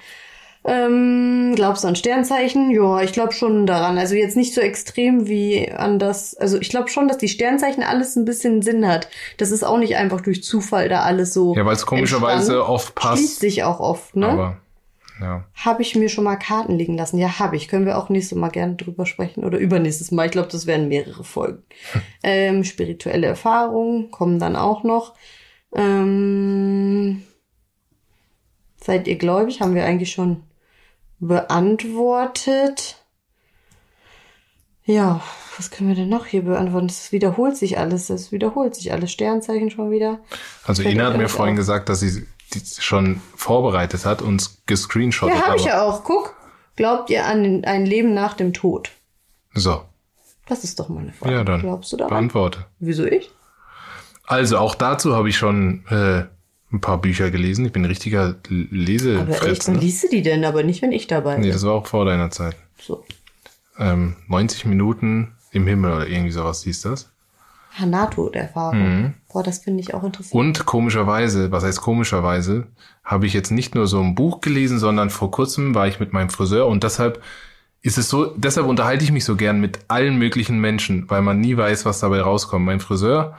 [0.67, 2.71] Ähm, glaubst du an Sternzeichen?
[2.71, 3.99] Ja, ich glaube schon daran.
[3.99, 6.35] Also jetzt nicht so extrem wie an das.
[6.35, 9.09] Also ich glaube schon, dass die Sternzeichen alles ein bisschen Sinn hat.
[9.37, 11.55] Das ist auch nicht einfach durch Zufall da alles so.
[11.55, 13.41] Ja, weil es komischerweise oft Schließt passt.
[13.41, 14.29] sich auch oft, ne?
[14.29, 14.57] Aber
[15.21, 15.45] ja.
[15.55, 17.19] Habe ich mir schon mal Karten liegen lassen?
[17.19, 17.69] Ja, habe ich.
[17.69, 20.27] Können wir auch nächstes Mal gerne drüber sprechen oder übernächstes Mal.
[20.27, 21.62] Ich glaube, das werden mehrere Folgen.
[22.23, 25.15] ähm, spirituelle Erfahrungen kommen dann auch noch.
[25.75, 27.23] Ähm,
[28.77, 29.61] seid ihr gläubig?
[29.61, 30.43] Haben wir eigentlich schon
[31.29, 32.97] beantwortet.
[34.87, 35.22] Ja,
[35.57, 36.89] was können wir denn noch hier beantworten?
[36.89, 38.09] Das wiederholt sich alles.
[38.09, 39.11] Das wiederholt sich alles.
[39.12, 40.18] Sternzeichen schon wieder.
[40.64, 41.59] Also Ina hat mir vorhin auf?
[41.61, 45.37] gesagt, dass sie die schon vorbereitet hat und gescreenshottet.
[45.39, 46.05] Ja, habe ich ja auch.
[46.05, 46.35] Guck.
[46.77, 48.91] Glaubt ihr an ein Leben nach dem Tod?
[49.55, 49.85] So,
[50.47, 51.33] Das ist doch mal eine Frage.
[51.35, 51.61] ja dann.
[51.61, 52.11] Glaubst du daran?
[52.11, 52.66] Beantworte.
[52.81, 53.31] Wieso ich?
[54.27, 56.25] Also auch dazu habe ich schon äh,
[56.75, 57.64] ein paar Bücher gelesen.
[57.64, 59.81] Ich bin ein richtiger Aber echt, wann Ne?
[59.81, 60.45] liest du die denn?
[60.45, 61.45] Aber nicht, wenn ich dabei bin.
[61.45, 62.57] Nee, das war auch vor deiner Zeit.
[62.79, 63.05] so.
[63.79, 67.11] Ähm, 90 Minuten im Himmel oder irgendwie sowas hieß das.
[67.72, 69.14] Hanato-Erfahrung.
[69.33, 70.35] Boah, das finde ich auch interessant.
[70.35, 70.41] Mhm.
[70.41, 72.66] Und komischerweise, was heißt komischerweise,
[73.05, 76.12] habe ich jetzt nicht nur so ein Buch gelesen, sondern vor kurzem war ich mit
[76.12, 77.20] meinem Friseur und deshalb
[77.83, 81.41] ist es so, deshalb unterhalte ich mich so gern mit allen möglichen Menschen, weil man
[81.41, 82.64] nie weiß, was dabei rauskommt.
[82.64, 83.37] Mein Friseur,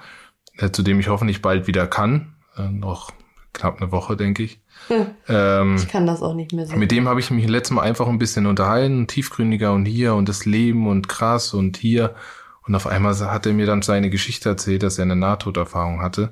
[0.58, 3.12] äh, zu dem ich hoffentlich bald wieder kann, äh, noch
[3.56, 4.60] knapp eine Woche, denke ich.
[5.28, 6.76] Ähm, ich kann das auch nicht mehr so.
[6.76, 10.30] mit dem habe ich mich letztes Mal einfach ein bisschen unterhalten, tiefgründiger und hier und
[10.30, 12.14] das Leben und krass und hier.
[12.68, 16.32] Und auf einmal hat er mir dann seine Geschichte erzählt, dass er eine Nahtoderfahrung hatte.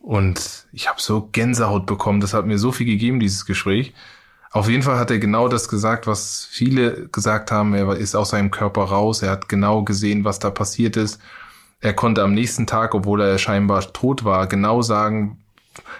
[0.00, 2.20] Und ich habe so Gänsehaut bekommen.
[2.20, 3.92] Das hat mir so viel gegeben, dieses Gespräch.
[4.50, 7.74] Auf jeden Fall hat er genau das gesagt, was viele gesagt haben.
[7.74, 9.22] Er ist aus seinem Körper raus.
[9.22, 11.20] Er hat genau gesehen, was da passiert ist.
[11.80, 15.38] Er konnte am nächsten Tag, obwohl er scheinbar tot war, genau sagen,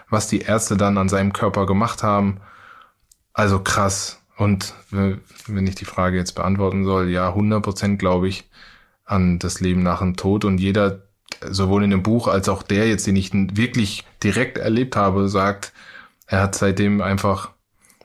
[0.09, 2.41] was die Ärzte dann an seinem Körper gemacht haben.
[3.33, 4.21] Also krass.
[4.37, 8.49] Und wenn ich die Frage jetzt beantworten soll, ja, 100 Prozent glaube ich
[9.05, 10.45] an das Leben nach dem Tod.
[10.45, 11.03] Und jeder,
[11.41, 15.73] sowohl in dem Buch als auch der jetzt, den ich wirklich direkt erlebt habe, sagt,
[16.27, 17.51] er hat seitdem einfach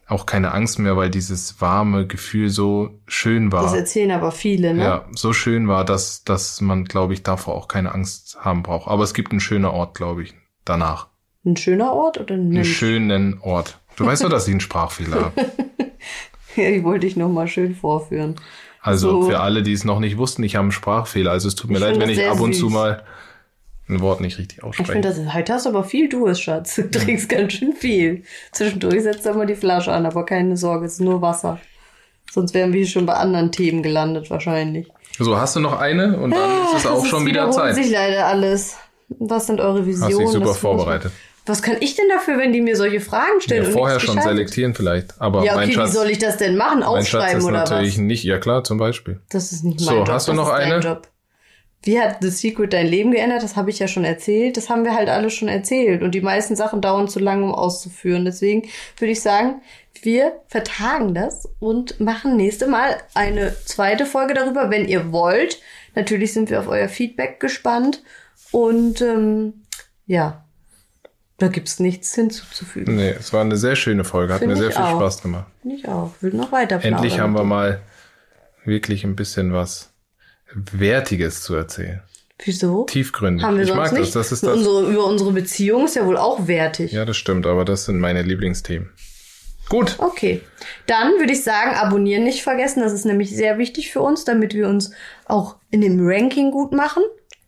[0.08, 3.64] auch keine Angst mehr, weil dieses warme Gefühl so schön war.
[3.64, 4.84] Das erzählen aber viele, ne?
[4.84, 8.88] Ja, so schön war, dass, dass man, glaube ich, davor auch keine Angst haben braucht.
[8.88, 10.34] Aber es gibt einen schönen Ort, glaube ich,
[10.66, 11.08] danach.
[11.46, 13.78] Ein schöner Ort oder ein Einen schönen Ort.
[13.96, 15.46] Du weißt doch, dass ich einen Sprachfehler habe.
[16.56, 18.36] Ja, die wollte ich noch mal schön vorführen.
[18.80, 19.30] Also So.
[19.30, 21.32] für alle, die es noch nicht wussten, ich habe einen Sprachfehler.
[21.32, 22.72] Also es tut mir Ich leid, wenn ich ab und zu süß.
[22.74, 23.04] mal
[23.90, 24.92] ein Wort nicht richtig Ich ausspreche.
[24.92, 26.76] finde, das ist, heute hast du aber viel Durst, Schatz.
[26.76, 28.22] Du trinkst ganz schön viel.
[28.52, 31.60] Zwischendurch setzt du immer die Flasche an, aber keine Sorge, es ist nur Wasser.
[32.32, 34.88] Sonst wären wir schon bei anderen Themen gelandet wahrscheinlich.
[35.18, 36.20] So, hast du noch eine?
[36.20, 37.74] Und dann ist es auch schon wieder Zeit.
[37.74, 38.76] sich leider alles.
[39.10, 40.14] Was sind eure Visionen?
[40.14, 41.12] Hast dich super vorbereitet.
[41.46, 43.66] Was kann ich denn dafür, wenn die mir solche Fragen stellen?
[43.66, 44.32] Ja, vorher schon Gescheites?
[44.32, 45.20] selektieren vielleicht.
[45.20, 46.84] Aber Ja, okay, wie Schatz, soll ich das denn machen?
[46.84, 48.02] Aufschreiben ist oder natürlich was?
[48.02, 48.24] nicht.
[48.24, 49.20] Ja klar, zum Beispiel.
[49.30, 50.10] Das ist nicht mein So, Job.
[50.10, 50.80] hast du noch eine?
[50.80, 51.08] Job.
[51.86, 53.44] Wie hat The Secret dein Leben geändert?
[53.44, 54.56] Das habe ich ja schon erzählt.
[54.56, 56.02] Das haben wir halt alle schon erzählt.
[56.02, 58.24] Und die meisten Sachen dauern zu lange, um auszuführen.
[58.24, 59.62] Deswegen würde ich sagen,
[60.02, 65.60] wir vertagen das und machen nächste Mal eine zweite Folge darüber, wenn ihr wollt.
[65.94, 68.02] Natürlich sind wir auf euer Feedback gespannt.
[68.52, 69.64] Und ähm,
[70.06, 70.43] ja,
[71.44, 72.96] da gibt's nichts hinzuzufügen.
[72.96, 74.34] Nee, es war eine sehr schöne Folge.
[74.34, 74.96] Hat Finde mir sehr viel auch.
[75.00, 75.46] Spaß gemacht.
[75.62, 76.14] Finde ich auch.
[76.22, 77.82] Will noch weiter Endlich haben wir mal
[78.64, 79.92] wirklich ein bisschen was
[80.54, 82.02] Wertiges zu erzählen.
[82.46, 82.86] Wieso?
[82.86, 83.46] Tiefgründig.
[83.46, 84.00] Haben wir ich sonst mag das.
[84.00, 84.16] nicht?
[84.16, 84.58] Das ist das.
[84.58, 86.92] Unsere, über unsere Beziehung ist ja wohl auch wertig.
[86.94, 88.90] Ja, das stimmt, aber das sind meine Lieblingsthemen.
[89.70, 89.96] Gut.
[89.98, 90.42] Okay,
[90.88, 92.82] dann würde ich sagen, abonnieren nicht vergessen.
[92.82, 94.92] Das ist nämlich sehr wichtig für uns, damit wir uns
[95.26, 97.04] auch in dem Ranking gut machen.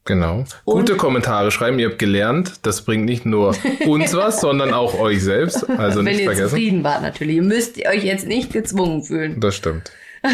[0.05, 0.43] Genau.
[0.65, 2.53] Gute Kommentare schreiben, ihr habt gelernt.
[2.61, 3.55] Das bringt nicht nur
[3.87, 5.67] uns was, sondern auch euch selbst.
[5.69, 6.49] Also Wenn nicht ihr vergessen.
[6.49, 7.37] zufrieden wart natürlich.
[7.37, 9.39] Ihr müsst euch jetzt nicht gezwungen fühlen.
[9.39, 9.91] Das stimmt.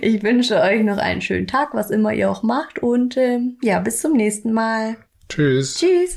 [0.00, 2.78] Ich wünsche euch noch einen schönen Tag, was immer ihr auch macht.
[2.78, 4.96] Und ähm, ja, bis zum nächsten Mal.
[5.28, 5.78] Tschüss.
[5.78, 6.16] Tschüss.